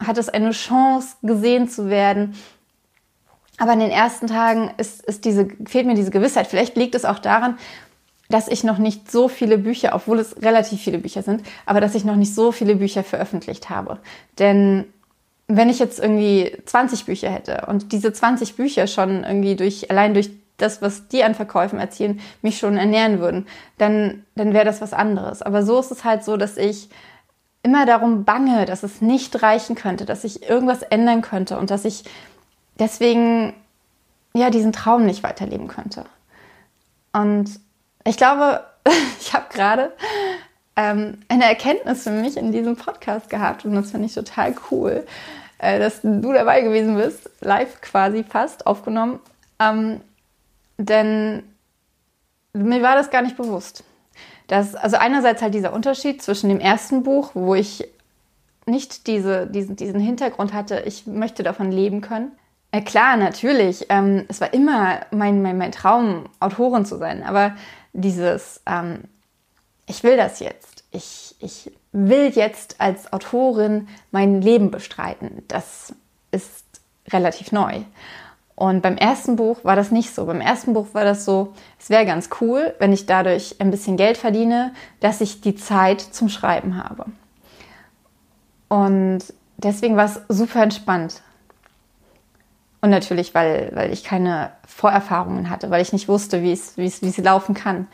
hat 0.06 0.18
es 0.18 0.28
eine 0.28 0.50
Chance 0.50 1.16
gesehen 1.22 1.68
zu 1.68 1.88
werden. 1.88 2.34
Aber 3.58 3.74
in 3.74 3.80
den 3.80 3.90
ersten 3.90 4.26
Tagen 4.26 4.70
ist, 4.78 5.04
ist 5.04 5.24
diese, 5.24 5.48
fehlt 5.66 5.86
mir 5.86 5.94
diese 5.94 6.10
Gewissheit. 6.10 6.46
Vielleicht 6.46 6.76
liegt 6.76 6.94
es 6.94 7.04
auch 7.04 7.18
daran, 7.18 7.58
dass 8.32 8.48
ich 8.48 8.64
noch 8.64 8.78
nicht 8.78 9.10
so 9.10 9.28
viele 9.28 9.58
Bücher, 9.58 9.90
obwohl 9.94 10.18
es 10.18 10.42
relativ 10.42 10.80
viele 10.80 10.98
Bücher 10.98 11.22
sind, 11.22 11.42
aber 11.66 11.80
dass 11.80 11.94
ich 11.94 12.04
noch 12.04 12.16
nicht 12.16 12.34
so 12.34 12.50
viele 12.50 12.76
Bücher 12.76 13.04
veröffentlicht 13.04 13.70
habe. 13.70 13.98
Denn 14.38 14.86
wenn 15.48 15.68
ich 15.68 15.78
jetzt 15.78 15.98
irgendwie 15.98 16.56
20 16.64 17.04
Bücher 17.04 17.30
hätte 17.30 17.66
und 17.68 17.92
diese 17.92 18.12
20 18.12 18.56
Bücher 18.56 18.86
schon 18.86 19.24
irgendwie 19.24 19.54
durch, 19.54 19.90
allein 19.90 20.14
durch 20.14 20.30
das, 20.56 20.80
was 20.80 21.08
die 21.08 21.24
an 21.24 21.34
Verkäufen 21.34 21.78
erzielen, 21.78 22.20
mich 22.40 22.58
schon 22.58 22.76
ernähren 22.76 23.18
würden, 23.18 23.46
dann, 23.78 24.24
dann 24.34 24.54
wäre 24.54 24.64
das 24.64 24.80
was 24.80 24.92
anderes. 24.92 25.42
Aber 25.42 25.62
so 25.62 25.78
ist 25.78 25.90
es 25.90 26.04
halt 26.04 26.24
so, 26.24 26.36
dass 26.36 26.56
ich 26.56 26.88
immer 27.62 27.84
darum 27.84 28.24
bange, 28.24 28.64
dass 28.64 28.82
es 28.82 29.02
nicht 29.02 29.42
reichen 29.42 29.76
könnte, 29.76 30.06
dass 30.06 30.24
ich 30.24 30.48
irgendwas 30.48 30.82
ändern 30.82 31.20
könnte 31.20 31.58
und 31.58 31.70
dass 31.70 31.84
ich 31.84 32.04
deswegen 32.78 33.52
ja 34.34 34.50
diesen 34.50 34.72
Traum 34.72 35.04
nicht 35.04 35.22
weiterleben 35.22 35.68
könnte. 35.68 36.06
Und 37.12 37.60
ich 38.04 38.16
glaube, 38.16 38.64
ich 39.20 39.32
habe 39.32 39.46
gerade 39.50 39.92
ähm, 40.76 41.18
eine 41.28 41.44
Erkenntnis 41.44 42.04
für 42.04 42.10
mich 42.10 42.36
in 42.36 42.52
diesem 42.52 42.76
Podcast 42.76 43.28
gehabt 43.28 43.64
und 43.64 43.74
das 43.74 43.90
finde 43.90 44.06
ich 44.06 44.14
total 44.14 44.54
cool, 44.70 45.06
äh, 45.58 45.78
dass 45.78 46.00
du 46.02 46.32
dabei 46.32 46.62
gewesen 46.62 46.96
bist, 46.96 47.30
live 47.40 47.80
quasi 47.80 48.24
fast 48.24 48.66
aufgenommen. 48.66 49.20
Ähm, 49.58 50.00
denn 50.78 51.42
mir 52.52 52.82
war 52.82 52.96
das 52.96 53.10
gar 53.10 53.22
nicht 53.22 53.36
bewusst. 53.36 53.84
Dass, 54.48 54.74
also 54.74 54.96
einerseits 54.96 55.40
halt 55.40 55.54
dieser 55.54 55.72
Unterschied 55.72 56.22
zwischen 56.22 56.48
dem 56.48 56.60
ersten 56.60 57.02
Buch, 57.02 57.30
wo 57.34 57.54
ich 57.54 57.88
nicht 58.66 59.06
diese, 59.06 59.46
diesen, 59.46 59.76
diesen 59.76 60.00
Hintergrund 60.00 60.52
hatte, 60.52 60.82
ich 60.86 61.06
möchte 61.06 61.42
davon 61.42 61.70
leben 61.72 62.00
können. 62.00 62.32
Äh, 62.70 62.82
klar, 62.82 63.16
natürlich, 63.16 63.86
ähm, 63.88 64.24
es 64.28 64.40
war 64.40 64.52
immer 64.54 65.00
mein, 65.10 65.42
mein, 65.42 65.58
mein 65.58 65.72
Traum, 65.72 66.26
Autorin 66.40 66.84
zu 66.84 66.96
sein, 66.96 67.22
aber 67.22 67.54
dieses, 67.92 68.60
ähm, 68.66 69.04
ich 69.86 70.02
will 70.02 70.16
das 70.16 70.40
jetzt, 70.40 70.84
ich, 70.90 71.34
ich 71.40 71.72
will 71.92 72.30
jetzt 72.30 72.80
als 72.80 73.12
Autorin 73.12 73.88
mein 74.10 74.40
Leben 74.40 74.70
bestreiten, 74.70 75.42
das 75.48 75.94
ist 76.30 76.64
relativ 77.10 77.52
neu. 77.52 77.82
Und 78.54 78.82
beim 78.82 78.96
ersten 78.96 79.36
Buch 79.36 79.64
war 79.64 79.76
das 79.76 79.90
nicht 79.90 80.14
so. 80.14 80.26
Beim 80.26 80.40
ersten 80.40 80.74
Buch 80.74 80.88
war 80.92 81.04
das 81.04 81.24
so, 81.24 81.54
es 81.80 81.90
wäre 81.90 82.06
ganz 82.06 82.28
cool, 82.40 82.74
wenn 82.78 82.92
ich 82.92 83.06
dadurch 83.06 83.56
ein 83.60 83.70
bisschen 83.70 83.96
Geld 83.96 84.18
verdiene, 84.18 84.72
dass 85.00 85.20
ich 85.20 85.40
die 85.40 85.56
Zeit 85.56 86.00
zum 86.00 86.28
Schreiben 86.28 86.76
habe. 86.76 87.06
Und 88.68 89.20
deswegen 89.56 89.96
war 89.96 90.04
es 90.04 90.20
super 90.28 90.62
entspannt. 90.62 91.22
Und 92.82 92.90
natürlich, 92.90 93.32
weil, 93.32 93.70
weil 93.74 93.92
ich 93.92 94.02
keine 94.02 94.50
Vorerfahrungen 94.66 95.48
hatte, 95.48 95.70
weil 95.70 95.80
ich 95.80 95.92
nicht 95.92 96.08
wusste, 96.08 96.42
wie 96.42 96.52
es, 96.52 97.16
laufen 97.18 97.54
kann. 97.54 97.86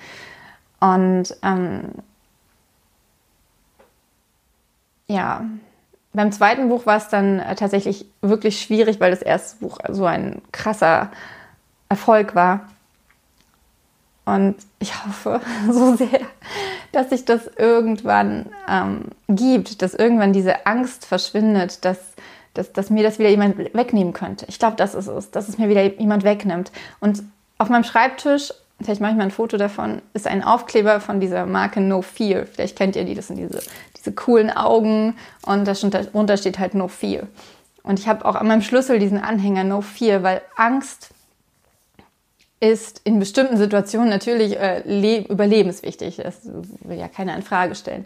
Und 0.80 1.37
ähm, 1.42 1.90
ja, 5.07 5.45
beim 6.14 6.33
zweiten 6.33 6.71
Buch 6.71 6.87
war 6.87 6.97
es 6.97 7.09
dann 7.09 7.38
äh, 7.38 7.54
tatsächlich 7.54 8.07
wirklich 8.23 8.62
schwierig, 8.62 8.99
weil 8.99 9.11
das 9.11 9.21
erste 9.21 9.59
Buch 9.59 9.78
so 9.90 10.07
ein 10.07 10.40
krasser 10.52 11.11
Erfolg 11.90 12.35
war. 12.35 12.68
Und 14.25 14.57
ich 14.78 15.04
hoffe 15.04 15.42
so 15.71 15.97
sehr, 15.97 16.21
dass 16.92 17.11
sich 17.11 17.26
das 17.26 17.47
irgendwann 17.59 18.47
ähm, 18.66 19.02
gibt, 19.28 19.83
dass 19.83 19.92
irgendwann 19.92 20.33
diese 20.33 20.66
Angst 20.66 21.04
verschwindet, 21.04 21.85
dass 21.85 21.99
dass, 22.59 22.73
dass 22.73 22.91
mir 22.91 23.03
das 23.03 23.19
wieder 23.19 23.31
jemand 23.31 23.57
wegnehmen 23.57 24.12
könnte. 24.12 24.45
Ich 24.49 24.59
glaube, 24.59 24.77
das 24.77 24.95
ist 24.95 25.07
es, 25.07 25.31
dass 25.31 25.49
es 25.49 25.59
mir 25.59 25.69
wieder 25.69 25.83
jemand 25.83 26.25
wegnimmt. 26.25 26.73
Und 27.00 27.23
auf 27.57 27.69
meinem 27.69 27.85
Schreibtisch, 27.85 28.53
vielleicht 28.81 29.00
mache 29.00 29.12
ich 29.12 29.17
mal 29.17 29.25
ein 29.25 29.31
Foto 29.31 29.57
davon, 29.57 30.03
ist 30.12 30.27
ein 30.27 30.43
Aufkleber 30.43 31.00
von 31.00 31.21
dieser 31.21 31.47
Marke 31.47 31.81
No 31.81 32.03
Fear. 32.03 32.47
Vielleicht 32.47 32.77
kennt 32.77 32.97
ihr 32.97 33.05
die, 33.05 33.15
das 33.15 33.29
sind 33.29 33.37
diese, 33.37 33.62
diese 33.97 34.12
coolen 34.12 34.50
Augen 34.50 35.17
und 35.47 35.67
darunter 35.67 36.37
steht 36.37 36.59
halt 36.59 36.75
No 36.75 36.88
Fear. 36.88 37.29
Und 37.83 37.99
ich 37.99 38.09
habe 38.09 38.25
auch 38.25 38.35
an 38.35 38.47
meinem 38.47 38.62
Schlüssel 38.62 38.99
diesen 38.99 39.19
Anhänger 39.19 39.65
No 39.65 39.81
Fear, 39.81 40.23
weil 40.23 40.43
Angst 40.57 41.11
ist 42.61 43.00
in 43.05 43.21
bestimmten 43.21 43.57
Situationen 43.57 44.11
natürlich 44.11 44.59
äh, 44.59 45.23
überlebenswichtig. 45.23 46.17
Das 46.17 46.41
will 46.45 46.99
ja 46.99 47.07
keiner 47.07 47.37
in 47.37 47.43
Frage 47.43 47.77
stellen. 47.77 48.05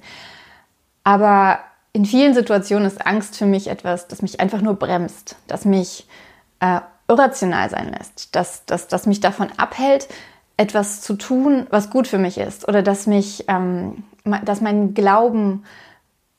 Aber 1.04 1.58
in 1.92 2.06
vielen 2.06 2.34
Situationen 2.34 2.86
ist 2.86 3.04
Angst 3.04 3.36
für 3.36 3.46
mich 3.46 3.68
etwas, 3.68 4.08
das 4.08 4.22
mich 4.22 4.40
einfach 4.40 4.62
nur 4.62 4.74
bremst, 4.74 5.36
das 5.46 5.64
mich 5.64 6.06
äh, 6.60 6.80
irrational 7.08 7.68
sein 7.68 7.92
lässt, 7.92 8.34
dass 8.34 8.64
das, 8.64 8.88
das 8.88 9.06
mich 9.06 9.20
davon 9.20 9.50
abhält, 9.58 10.08
etwas 10.56 11.00
zu 11.02 11.14
tun, 11.14 11.66
was 11.70 11.90
gut 11.90 12.08
für 12.08 12.18
mich 12.18 12.38
ist 12.38 12.66
oder 12.68 12.82
dass 12.82 13.06
mich, 13.06 13.44
ähm, 13.48 14.04
dass 14.44 14.60
mein 14.60 14.94
Glauben 14.94 15.64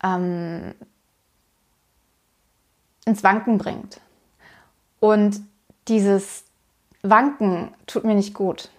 ähm, 0.04 0.74
ins 3.06 3.24
Wanken 3.24 3.58
bringt. 3.58 4.00
Und 5.00 5.42
dieses 5.88 6.46
Wanken 7.02 7.74
tut 7.86 8.06
mir 8.06 8.16
nicht 8.16 8.34
gut. 8.34 8.70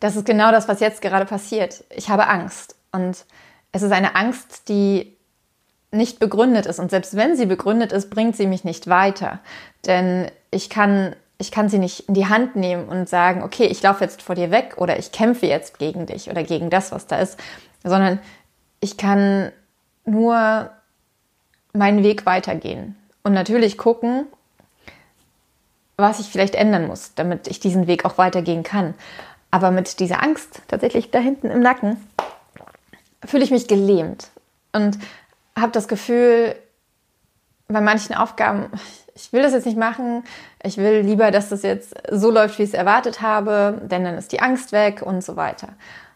Das 0.00 0.16
ist 0.16 0.26
genau 0.26 0.50
das, 0.50 0.68
was 0.68 0.80
jetzt 0.80 1.00
gerade 1.00 1.24
passiert. 1.24 1.84
Ich 1.90 2.10
habe 2.10 2.28
Angst. 2.28 2.76
Und 2.92 3.24
es 3.72 3.82
ist 3.82 3.92
eine 3.92 4.16
Angst, 4.16 4.68
die 4.68 5.16
nicht 5.92 6.20
begründet 6.20 6.66
ist. 6.66 6.78
Und 6.78 6.90
selbst 6.90 7.16
wenn 7.16 7.36
sie 7.36 7.46
begründet 7.46 7.92
ist, 7.92 8.10
bringt 8.10 8.36
sie 8.36 8.46
mich 8.46 8.64
nicht 8.64 8.88
weiter. 8.88 9.40
Denn 9.86 10.30
ich 10.50 10.70
kann, 10.70 11.16
ich 11.38 11.50
kann 11.50 11.68
sie 11.68 11.78
nicht 11.78 12.08
in 12.08 12.14
die 12.14 12.28
Hand 12.28 12.56
nehmen 12.56 12.88
und 12.88 13.08
sagen, 13.08 13.42
okay, 13.42 13.66
ich 13.66 13.82
laufe 13.82 14.04
jetzt 14.04 14.22
vor 14.22 14.34
dir 14.34 14.50
weg 14.50 14.74
oder 14.76 14.98
ich 14.98 15.12
kämpfe 15.12 15.46
jetzt 15.46 15.78
gegen 15.78 16.06
dich 16.06 16.30
oder 16.30 16.42
gegen 16.42 16.70
das, 16.70 16.92
was 16.92 17.06
da 17.06 17.18
ist, 17.18 17.38
sondern 17.82 18.20
ich 18.80 18.96
kann 18.96 19.52
nur 20.04 20.70
meinen 21.72 22.02
Weg 22.02 22.26
weitergehen 22.26 22.96
und 23.22 23.32
natürlich 23.32 23.78
gucken, 23.78 24.26
was 25.96 26.18
ich 26.18 26.28
vielleicht 26.28 26.54
ändern 26.54 26.86
muss, 26.86 27.14
damit 27.14 27.46
ich 27.46 27.60
diesen 27.60 27.86
Weg 27.86 28.04
auch 28.04 28.16
weitergehen 28.18 28.62
kann. 28.62 28.94
Aber 29.50 29.70
mit 29.70 30.00
dieser 30.00 30.22
Angst 30.22 30.62
tatsächlich 30.68 31.10
da 31.10 31.18
hinten 31.18 31.50
im 31.50 31.60
Nacken 31.60 31.96
fühle 33.24 33.44
ich 33.44 33.50
mich 33.50 33.68
gelähmt 33.68 34.30
und 34.72 34.98
habe 35.60 35.72
das 35.72 35.88
Gefühl, 35.88 36.54
bei 37.68 37.80
manchen 37.80 38.14
Aufgaben, 38.14 38.70
ich 39.14 39.32
will 39.32 39.42
das 39.42 39.52
jetzt 39.52 39.66
nicht 39.66 39.78
machen, 39.78 40.24
ich 40.62 40.76
will 40.76 41.00
lieber, 41.00 41.30
dass 41.30 41.48
das 41.48 41.62
jetzt 41.62 41.94
so 42.10 42.30
läuft, 42.30 42.58
wie 42.58 42.62
ich 42.62 42.70
es 42.70 42.74
erwartet 42.74 43.22
habe, 43.22 43.80
denn 43.84 44.04
dann 44.04 44.16
ist 44.16 44.32
die 44.32 44.40
Angst 44.40 44.72
weg 44.72 45.02
und 45.02 45.22
so 45.24 45.36
weiter. 45.36 45.68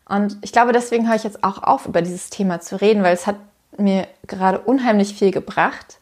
Und 0.07 0.37
ich 0.43 0.53
glaube, 0.53 0.73
deswegen 0.73 1.09
höre 1.09 1.17
ich 1.17 1.25
jetzt 1.25 1.45
auch 1.45 1.63
auf, 1.63 1.87
über 1.87 2.03
dieses 2.03 2.31
Thema 2.31 2.61
zu 2.61 2.81
reden, 2.81 3.03
weil 3.03 3.15
es 3.15 3.27
hat 3.27 3.37
mir 3.79 4.07
gerade 4.27 4.61
unheimlich 4.61 5.15
viel 5.15 5.31
gebracht, 5.31 5.99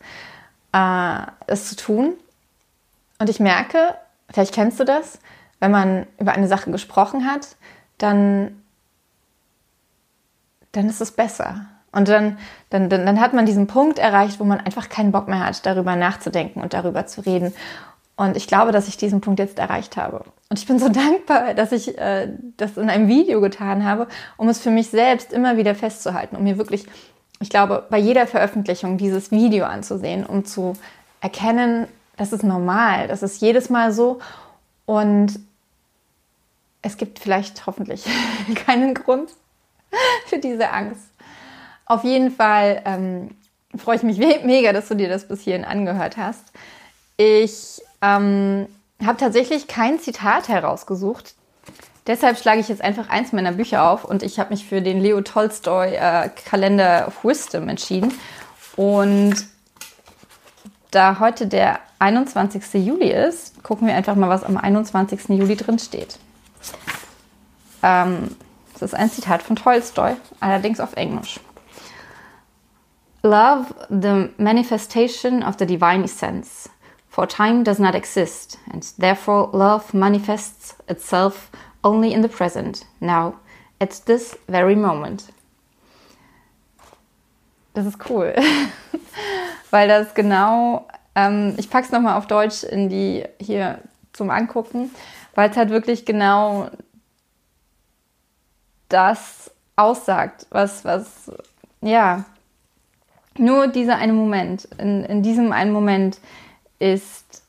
äh, 0.72 1.22
es 1.46 1.68
zu 1.68 1.76
tun. 1.76 2.14
Und 3.18 3.30
ich 3.30 3.40
merke, 3.40 3.94
vielleicht 4.30 4.54
kennst 4.54 4.80
du 4.80 4.84
das, 4.84 5.18
wenn 5.61 5.70
man 5.70 6.06
über 6.18 6.32
eine 6.32 6.49
Sache 6.49 6.70
gesprochen 6.70 7.30
hat, 7.30 7.56
dann, 7.99 8.62
dann 10.72 10.88
ist 10.88 11.00
es 11.00 11.12
besser. 11.12 11.66
Und 11.92 12.08
dann, 12.08 12.38
dann, 12.70 12.88
dann, 12.88 13.04
dann 13.04 13.20
hat 13.20 13.34
man 13.34 13.46
diesen 13.46 13.66
Punkt 13.66 13.99
erreicht, 13.99 14.40
wo 14.40 14.44
man 14.44 14.61
einfach 14.61 14.88
keinen 14.88 15.12
Bock 15.12 15.28
mehr 15.28 15.44
hat, 15.44 15.64
darüber 15.66 15.94
nachzudenken 15.94 16.62
und 16.62 16.72
darüber 16.72 17.06
zu 17.06 17.20
reden. 17.20 17.52
Und 18.16 18.37
ich 18.37 18.46
glaube, 18.46 18.72
dass 18.72 18.88
ich 18.88 18.96
diesen 18.96 19.20
Punkt 19.20 19.38
jetzt 19.38 19.58
erreicht 19.58 19.96
habe. 19.96 20.25
Und 20.49 20.58
ich 20.58 20.66
bin 20.66 20.78
so 20.78 20.88
dankbar, 20.90 21.54
dass 21.54 21.72
ich 21.72 21.99
äh, 21.99 22.28
das 22.56 22.76
in 22.76 22.88
einem 22.88 23.08
Video 23.08 23.40
getan 23.40 23.84
habe, 23.84 24.08
um 24.37 24.49
es 24.49 24.58
für 24.58 24.70
mich 24.70 24.88
selbst 24.88 25.32
immer 25.32 25.56
wieder 25.56 25.75
festzuhalten, 25.75 26.37
um 26.37 26.44
mir 26.44 26.58
wirklich, 26.58 26.87
ich 27.40 27.50
glaube, 27.50 27.87
bei 27.90 27.99
jeder 27.99 28.26
Veröffentlichung 28.26 28.96
dieses 28.96 29.30
Video 29.30 29.66
anzusehen, 29.66 30.25
um 30.25 30.44
zu 30.44 30.75
erkennen, 31.20 31.88
das 32.16 32.32
ist 32.32 32.42
normal, 32.42 33.08
das 33.08 33.22
ist 33.22 33.40
jedes 33.40 33.70
Mal 33.70 33.92
so. 33.92 34.20
Und 34.87 35.40
es 36.82 36.96
gibt 36.96 37.18
vielleicht 37.18 37.66
hoffentlich 37.66 38.04
keinen 38.66 38.94
Grund 38.94 39.30
für 40.26 40.38
diese 40.38 40.70
Angst. 40.70 41.12
Auf 41.92 42.04
jeden 42.04 42.30
Fall 42.30 42.80
ähm, 42.87 43.32
freue 43.76 43.96
ich 43.96 44.02
mich 44.02 44.16
mega, 44.16 44.72
dass 44.72 44.88
du 44.88 44.94
dir 44.94 45.11
das 45.11 45.28
bis 45.28 45.42
hierhin 45.42 45.66
angehört 45.66 46.16
hast. 46.16 46.42
Ich 47.18 47.83
ähm, 48.00 48.66
habe 49.05 49.18
tatsächlich 49.18 49.68
kein 49.68 50.00
Zitat 50.00 50.48
herausgesucht. 50.48 51.35
Deshalb 52.07 52.38
schlage 52.38 52.61
ich 52.61 52.68
jetzt 52.68 52.81
einfach 52.81 53.11
eins 53.11 53.33
meiner 53.33 53.52
Bücher 53.52 53.90
auf 53.90 54.07
und 54.07 54.22
ich 54.22 54.38
habe 54.38 54.55
mich 54.55 54.64
für 54.64 54.81
den 54.81 55.02
Leo 55.02 55.20
Tolstoy 55.20 55.94
äh, 55.94 56.31
Kalender 56.46 57.09
of 57.09 57.22
Wisdom 57.26 57.68
entschieden. 57.68 58.14
Und 58.76 59.35
da 60.92 61.20
heute 61.20 61.46
der 61.46 61.78
21. 61.98 62.87
Juli 62.87 63.11
ist, 63.11 63.62
gucken 63.62 63.87
wir 63.87 63.94
einfach 63.94 64.14
mal, 64.14 64.31
was 64.31 64.44
am 64.44 64.57
21. 64.57 65.28
Juli 65.28 65.57
drin 65.57 65.78
steht. 65.78 66.18
Ähm, 67.83 68.35
das 68.72 68.81
ist 68.81 68.94
ein 68.94 69.11
Zitat 69.11 69.42
von 69.42 69.57
Tolstoy, 69.57 70.16
allerdings 70.40 70.81
auf 70.81 70.94
Englisch. 70.94 71.38
Love, 73.22 73.72
the 73.88 74.32
manifestation 74.37 75.42
of 75.42 75.56
the 75.58 75.66
divine 75.66 76.02
essence. 76.02 76.68
For 77.08 77.26
time 77.26 77.62
does 77.62 77.78
not 77.78 77.94
exist, 77.94 78.58
and 78.72 78.82
therefore 78.98 79.50
love 79.52 79.94
manifests 79.94 80.74
itself 80.88 81.50
only 81.85 82.12
in 82.12 82.22
the 82.22 82.28
present, 82.28 82.85
now, 83.00 83.37
at 83.80 84.00
this 84.06 84.37
very 84.48 84.74
moment. 84.74 85.30
Das 87.74 87.87
ist 87.87 87.98
cool, 88.08 88.35
weil 89.70 89.88
das 89.88 90.14
genau, 90.14 90.88
ähm, 91.14 91.54
ich 91.58 91.70
pack's 91.70 91.92
nochmal 91.92 92.16
auf 92.16 92.26
Deutsch 92.26 92.64
in 92.64 92.88
die 92.88 93.24
hier 93.40 93.80
zum 94.12 94.30
Angucken, 94.30 94.90
weil 95.35 95.50
es 95.50 95.56
halt 95.56 95.70
wirklich 95.70 96.04
genau 96.04 96.70
das 98.88 99.50
aussagt, 99.76 100.46
was, 100.50 100.85
was, 100.85 101.30
ja, 101.80 102.24
nur 103.38 103.68
dieser 103.68 103.97
eine 103.97 104.12
Moment, 104.12 104.68
in, 104.79 105.05
in 105.05 105.23
diesem 105.23 105.53
einen 105.53 105.73
Moment 105.73 106.18
ist, 106.79 107.42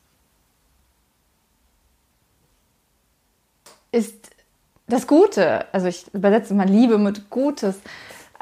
ist 3.92 4.30
das 4.88 5.08
Gute, 5.08 5.66
also 5.74 5.88
ich 5.88 6.06
übersetze 6.14 6.54
mal 6.54 6.68
Liebe 6.68 6.98
mit 6.98 7.30
Gutes, 7.30 7.80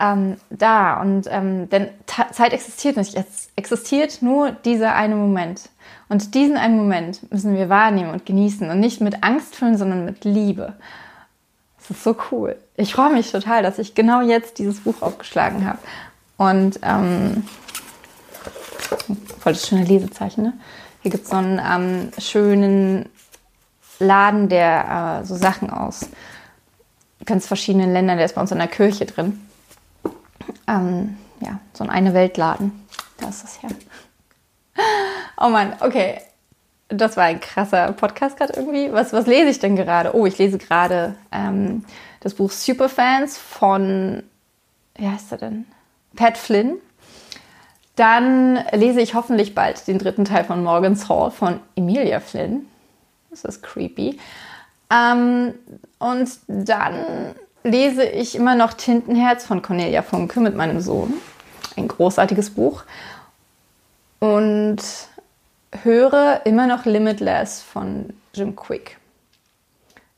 ähm, 0.02 0.38
da. 0.50 1.00
Und 1.00 1.28
ähm, 1.30 1.70
denn 1.70 1.90
Zeit 2.06 2.54
existiert 2.54 2.98
nicht. 2.98 3.16
Es 3.16 3.50
existiert 3.56 4.22
nur 4.22 4.52
dieser 4.52 4.96
eine 4.96 5.16
Moment. 5.16 5.70
Und 6.10 6.34
diesen 6.34 6.58
einen 6.58 6.76
Moment 6.76 7.32
müssen 7.32 7.56
wir 7.56 7.70
wahrnehmen 7.70 8.10
und 8.12 8.26
genießen 8.26 8.70
und 8.70 8.80
nicht 8.80 9.00
mit 9.00 9.24
Angst 9.24 9.56
füllen, 9.56 9.78
sondern 9.78 10.04
mit 10.04 10.26
Liebe. 10.26 10.74
Das 11.78 11.92
ist 11.92 12.04
so 12.04 12.16
cool. 12.32 12.58
Ich 12.76 12.94
freue 12.94 13.14
mich 13.14 13.32
total, 13.32 13.64
dass 13.64 13.80
ich 13.80 13.96
genau 13.96 14.22
jetzt 14.22 14.60
dieses 14.60 14.82
Buch 14.82 15.02
aufgeschlagen 15.02 15.66
habe. 15.66 15.80
Und 16.42 16.80
ähm, 16.82 17.44
voll 19.40 19.54
das 19.54 19.68
schöne 19.68 19.84
Lesezeichen, 19.84 20.44
ne? 20.44 20.54
Hier 21.04 21.12
gibt 21.12 21.26
es 21.26 21.30
so 21.30 21.36
einen 21.36 21.60
ähm, 21.60 22.12
schönen 22.18 23.10
Laden, 24.00 24.50
der 24.50 25.20
äh, 25.22 25.26
so 25.26 25.36
Sachen 25.36 25.70
aus 25.70 26.10
ganz 27.26 27.46
verschiedenen 27.46 27.94
Ländern, 27.94 28.18
der 28.18 28.26
ist 28.26 28.34
bei 28.34 28.42
uns 28.42 28.52
in 28.52 28.58
der 28.58 28.68
Kirche 28.68 29.06
drin. 29.06 29.40
Ähm, 30.68 31.16
ja, 31.42 31.60
so 31.74 31.84
ein 31.84 31.92
eine 31.92 32.16
Weltladen. 32.16 32.88
Da 33.20 33.30
ist 33.30 33.44
das 33.44 33.62
her. 33.62 33.70
Oh 35.38 35.50
Mann, 35.50 35.76
okay. 35.82 36.22
Das 36.88 37.18
war 37.18 37.26
ein 37.26 37.40
krasser 37.40 37.92
Podcast 37.92 38.38
gerade 38.38 38.54
irgendwie. 38.54 38.92
Was, 38.92 39.14
was 39.14 39.28
lese 39.28 39.50
ich 39.50 39.60
denn 39.60 39.76
gerade? 39.76 40.16
Oh, 40.16 40.26
ich 40.26 40.40
lese 40.40 40.58
gerade 40.58 41.14
ähm, 41.32 41.86
das 42.22 42.34
Buch 42.34 42.50
Superfans 42.50 43.38
von, 43.38 44.24
wie 44.96 45.08
heißt 45.08 45.34
er 45.34 45.38
denn? 45.38 45.66
Pat 46.16 46.38
Flynn. 46.38 46.78
Dann 47.96 48.64
lese 48.72 49.02
ich 49.02 49.14
hoffentlich 49.14 49.54
bald 49.54 49.88
den 49.88 50.00
dritten 50.00 50.26
Teil 50.26 50.44
von 50.44 50.64
Morgan's 50.64 51.10
Hall 51.10 51.32
von 51.32 51.60
Emilia 51.76 52.20
Flynn. 52.20 52.68
Das 53.30 53.44
ist 53.46 53.62
creepy. 53.62 54.20
Ähm, 54.92 55.54
und 56.00 56.30
dann 56.48 57.36
lese 57.64 58.04
ich 58.04 58.36
immer 58.36 58.56
noch 58.56 58.74
Tintenherz 58.74 59.46
von 59.46 59.62
Cornelia 59.62 60.02
Funke 60.02 60.40
mit 60.40 60.56
meinem 60.56 60.82
Sohn. 60.82 61.14
Ein 61.78 61.88
großartiges 61.88 62.52
Buch. 62.52 62.84
Und 64.20 64.82
höre 65.84 66.42
immer 66.46 66.68
noch 66.68 66.86
Limitless 66.86 67.62
von 67.62 68.14
Jim 68.34 68.56
Quick. 68.56 68.98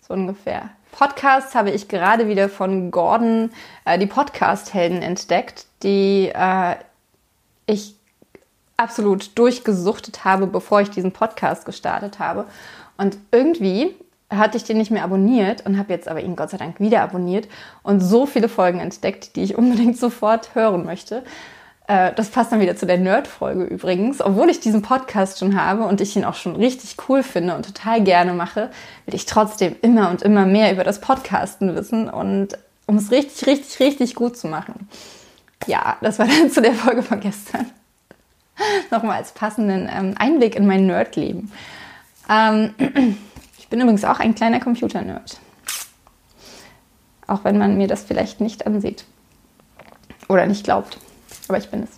So 0.05 0.13
ungefähr. 0.13 0.69
Podcasts 0.91 1.55
habe 1.55 1.71
ich 1.71 1.87
gerade 1.87 2.27
wieder 2.27 2.49
von 2.49 2.91
Gordon, 2.91 3.51
äh, 3.85 3.97
die 3.97 4.05
Podcast-Helden 4.05 5.01
entdeckt, 5.01 5.65
die 5.81 6.29
äh, 6.33 6.75
ich 7.65 7.95
absolut 8.75 9.37
durchgesuchtet 9.37 10.25
habe, 10.25 10.45
bevor 10.45 10.81
ich 10.81 10.89
diesen 10.89 11.13
Podcast 11.13 11.65
gestartet 11.65 12.19
habe. 12.19 12.45
Und 12.97 13.17
irgendwie 13.31 13.95
hatte 14.29 14.57
ich 14.57 14.65
den 14.65 14.77
nicht 14.77 14.91
mehr 14.91 15.05
abonniert 15.05 15.65
und 15.65 15.77
habe 15.77 15.93
jetzt 15.93 16.09
aber 16.09 16.21
ihn 16.21 16.35
Gott 16.35 16.49
sei 16.49 16.57
Dank 16.57 16.81
wieder 16.81 17.01
abonniert 17.01 17.47
und 17.81 18.01
so 18.01 18.25
viele 18.25 18.49
Folgen 18.49 18.79
entdeckt, 18.79 19.37
die 19.37 19.43
ich 19.43 19.57
unbedingt 19.57 19.97
sofort 19.97 20.53
hören 20.53 20.85
möchte. 20.85 21.23
Äh, 21.87 22.13
das 22.13 22.29
passt 22.29 22.51
dann 22.51 22.59
wieder 22.59 22.75
zu 22.75 22.85
der 22.85 22.97
Nerd-Folge 22.97 23.63
übrigens. 23.65 24.21
Obwohl 24.21 24.49
ich 24.49 24.59
diesen 24.59 24.81
Podcast 24.81 25.39
schon 25.39 25.59
habe 25.59 25.83
und 25.83 26.01
ich 26.01 26.15
ihn 26.15 26.25
auch 26.25 26.35
schon 26.35 26.55
richtig 26.55 26.95
cool 27.09 27.23
finde 27.23 27.55
und 27.55 27.65
total 27.65 28.01
gerne 28.01 28.33
mache, 28.33 28.69
will 29.05 29.15
ich 29.15 29.25
trotzdem 29.25 29.75
immer 29.81 30.09
und 30.09 30.21
immer 30.21 30.45
mehr 30.45 30.71
über 30.71 30.83
das 30.83 31.01
Podcasten 31.01 31.75
wissen 31.75 32.09
und 32.09 32.57
um 32.85 32.97
es 32.97 33.11
richtig, 33.11 33.47
richtig, 33.47 33.79
richtig 33.79 34.15
gut 34.15 34.37
zu 34.37 34.47
machen. 34.47 34.87
Ja, 35.67 35.97
das 36.01 36.19
war 36.19 36.27
dann 36.39 36.49
zu 36.49 36.61
der 36.61 36.73
Folge 36.73 37.03
von 37.03 37.19
gestern. 37.19 37.69
Nochmal 38.91 39.17
als 39.17 39.31
passenden 39.31 39.89
ähm, 39.91 40.15
Einblick 40.17 40.55
in 40.55 40.65
mein 40.65 40.85
Nerdleben. 40.85 41.51
Ähm, 42.29 42.73
ich 43.57 43.67
bin 43.67 43.81
übrigens 43.81 44.05
auch 44.05 44.19
ein 44.19 44.35
kleiner 44.35 44.59
Computer-Nerd. 44.59 45.39
Auch 47.27 47.43
wenn 47.43 47.57
man 47.57 47.77
mir 47.77 47.87
das 47.87 48.03
vielleicht 48.03 48.41
nicht 48.41 48.67
ansieht. 48.67 49.05
Oder 50.29 50.45
nicht 50.45 50.63
glaubt. 50.63 50.97
Aber 51.47 51.57
ich 51.57 51.69
bin 51.69 51.83
es. 51.83 51.89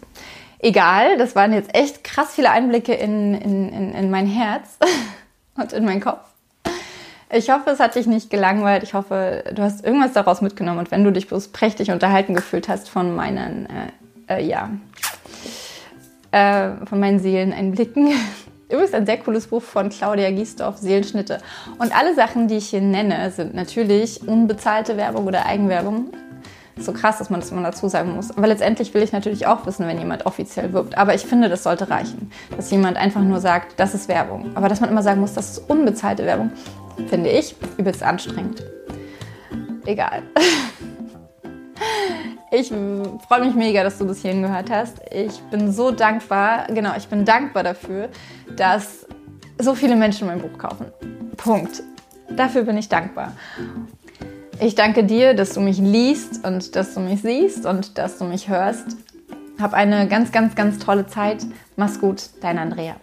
Egal, 0.60 1.18
das 1.18 1.36
waren 1.36 1.54
jetzt 1.54 1.76
echt 1.76 2.04
krass 2.04 2.34
viele 2.34 2.50
Einblicke 2.50 2.94
in, 2.94 3.36
in, 3.36 3.70
in, 3.70 3.94
in 3.94 4.10
mein 4.10 4.26
Herz 4.26 4.78
und 5.56 5.74
in 5.74 5.86
meinen 5.86 6.02
Kopf. 6.02 6.22
Ich 7.32 7.50
hoffe, 7.50 7.72
es 7.72 7.80
hat 7.80 7.96
dich 7.96 8.08
nicht 8.08 8.30
gelangweilt. 8.30 8.84
Ich 8.84 8.94
hoffe, 8.94 9.44
du 9.54 9.62
hast 9.62 9.84
irgendwas 9.84 10.14
daraus 10.14 10.42
mitgenommen. 10.42 10.80
Und 10.80 10.92
wenn 10.92 11.04
du 11.04 11.12
dich 11.12 11.28
bloß 11.28 11.50
prächtig 11.50 11.92
unterhalten 11.92 12.34
gefühlt 12.34 12.70
hast 12.70 12.90
von 12.90 13.16
meinen, 13.16 13.68
äh, 14.28 14.38
äh, 14.38 14.46
ja, 14.46 14.70
äh, 16.32 16.86
von 16.86 17.00
meinen 17.00 17.20
Seeleneinblicken. 17.20 18.14
Übrigens 18.70 18.94
ein 18.94 19.06
sehr 19.06 19.18
cooles 19.18 19.48
Buch 19.48 19.62
von 19.62 19.90
Claudia 19.90 20.32
Giesdorf, 20.32 20.78
Seelenschnitte. 20.78 21.40
Und 21.78 21.96
alle 21.96 22.16
Sachen, 22.16 22.48
die 22.48 22.56
ich 22.56 22.70
hier 22.70 22.82
nenne, 22.82 23.30
sind 23.32 23.54
natürlich 23.54 24.28
unbezahlte 24.28 24.98
Werbung 24.98 25.28
oder 25.28 25.46
Eigenwerbung. 25.46 26.12
So 26.78 26.92
krass, 26.92 27.18
dass 27.18 27.30
man 27.30 27.40
das 27.40 27.52
immer 27.52 27.64
dazu 27.64 27.88
sagen 27.88 28.16
muss. 28.16 28.36
Aber 28.36 28.48
letztendlich 28.48 28.94
will 28.94 29.02
ich 29.02 29.12
natürlich 29.12 29.48
auch 29.48 29.66
wissen, 29.66 29.88
wenn 29.88 29.98
jemand 29.98 30.26
offiziell 30.26 30.74
wirbt. 30.74 30.98
Aber 30.98 31.16
ich 31.16 31.26
finde, 31.26 31.50
das 31.50 31.64
sollte 31.64 31.90
reichen. 31.90 32.32
Dass 32.56 32.70
jemand 32.72 32.98
einfach 32.98 33.22
nur 33.22 33.40
sagt, 33.40 33.80
das 33.80 33.94
ist 33.94 34.08
Werbung. 34.08 34.52
Aber 34.56 34.68
dass 34.68 34.82
man 34.82 34.90
immer 34.90 35.04
sagen 35.04 35.22
muss, 35.22 35.34
das 35.34 35.52
ist 35.52 35.70
unbezahlte 35.70 36.26
Werbung, 36.26 36.52
finde 37.08 37.30
ich 37.30 37.56
übelst 37.78 38.04
anstrengend. 38.04 38.64
Egal. 39.86 40.24
Ich 42.52 42.70
freue 42.70 43.44
mich 43.44 43.54
mega, 43.54 43.84
dass 43.84 43.98
du 43.98 44.08
bis 44.08 44.22
hierhin 44.22 44.42
gehört 44.42 44.70
hast. 44.70 45.02
Ich 45.12 45.42
bin 45.52 45.74
so 45.74 45.92
dankbar, 45.92 46.68
genau, 46.70 46.94
ich 46.96 47.08
bin 47.08 47.26
dankbar 47.26 47.64
dafür, 47.64 48.08
dass 48.56 49.06
so 49.60 49.76
viele 49.76 49.98
Menschen 49.98 50.28
mein 50.28 50.40
Buch 50.40 50.58
kaufen. 50.58 50.86
Punkt. 51.36 51.84
Dafür 52.30 52.64
bin 52.64 52.78
ich 52.78 52.88
dankbar. 52.88 53.34
Ich 54.60 54.76
danke 54.76 55.04
dir, 55.04 55.34
dass 55.34 55.54
du 55.54 55.60
mich 55.60 55.78
liest 55.80 56.46
und 56.46 56.76
dass 56.76 56.94
du 56.94 57.02
mich 57.02 57.22
siehst 57.22 57.66
und 57.66 57.98
dass 57.98 58.18
du 58.18 58.26
mich 58.26 58.48
hörst. 58.48 58.96
Hab 59.60 59.74
eine 59.74 60.08
ganz, 60.08 60.32
ganz, 60.32 60.56
ganz 60.56 60.80
tolle 60.80 61.08
Zeit. 61.08 61.46
Mach's 61.76 62.00
gut, 62.00 62.30
dein 62.42 62.58
Andrea. 62.58 62.96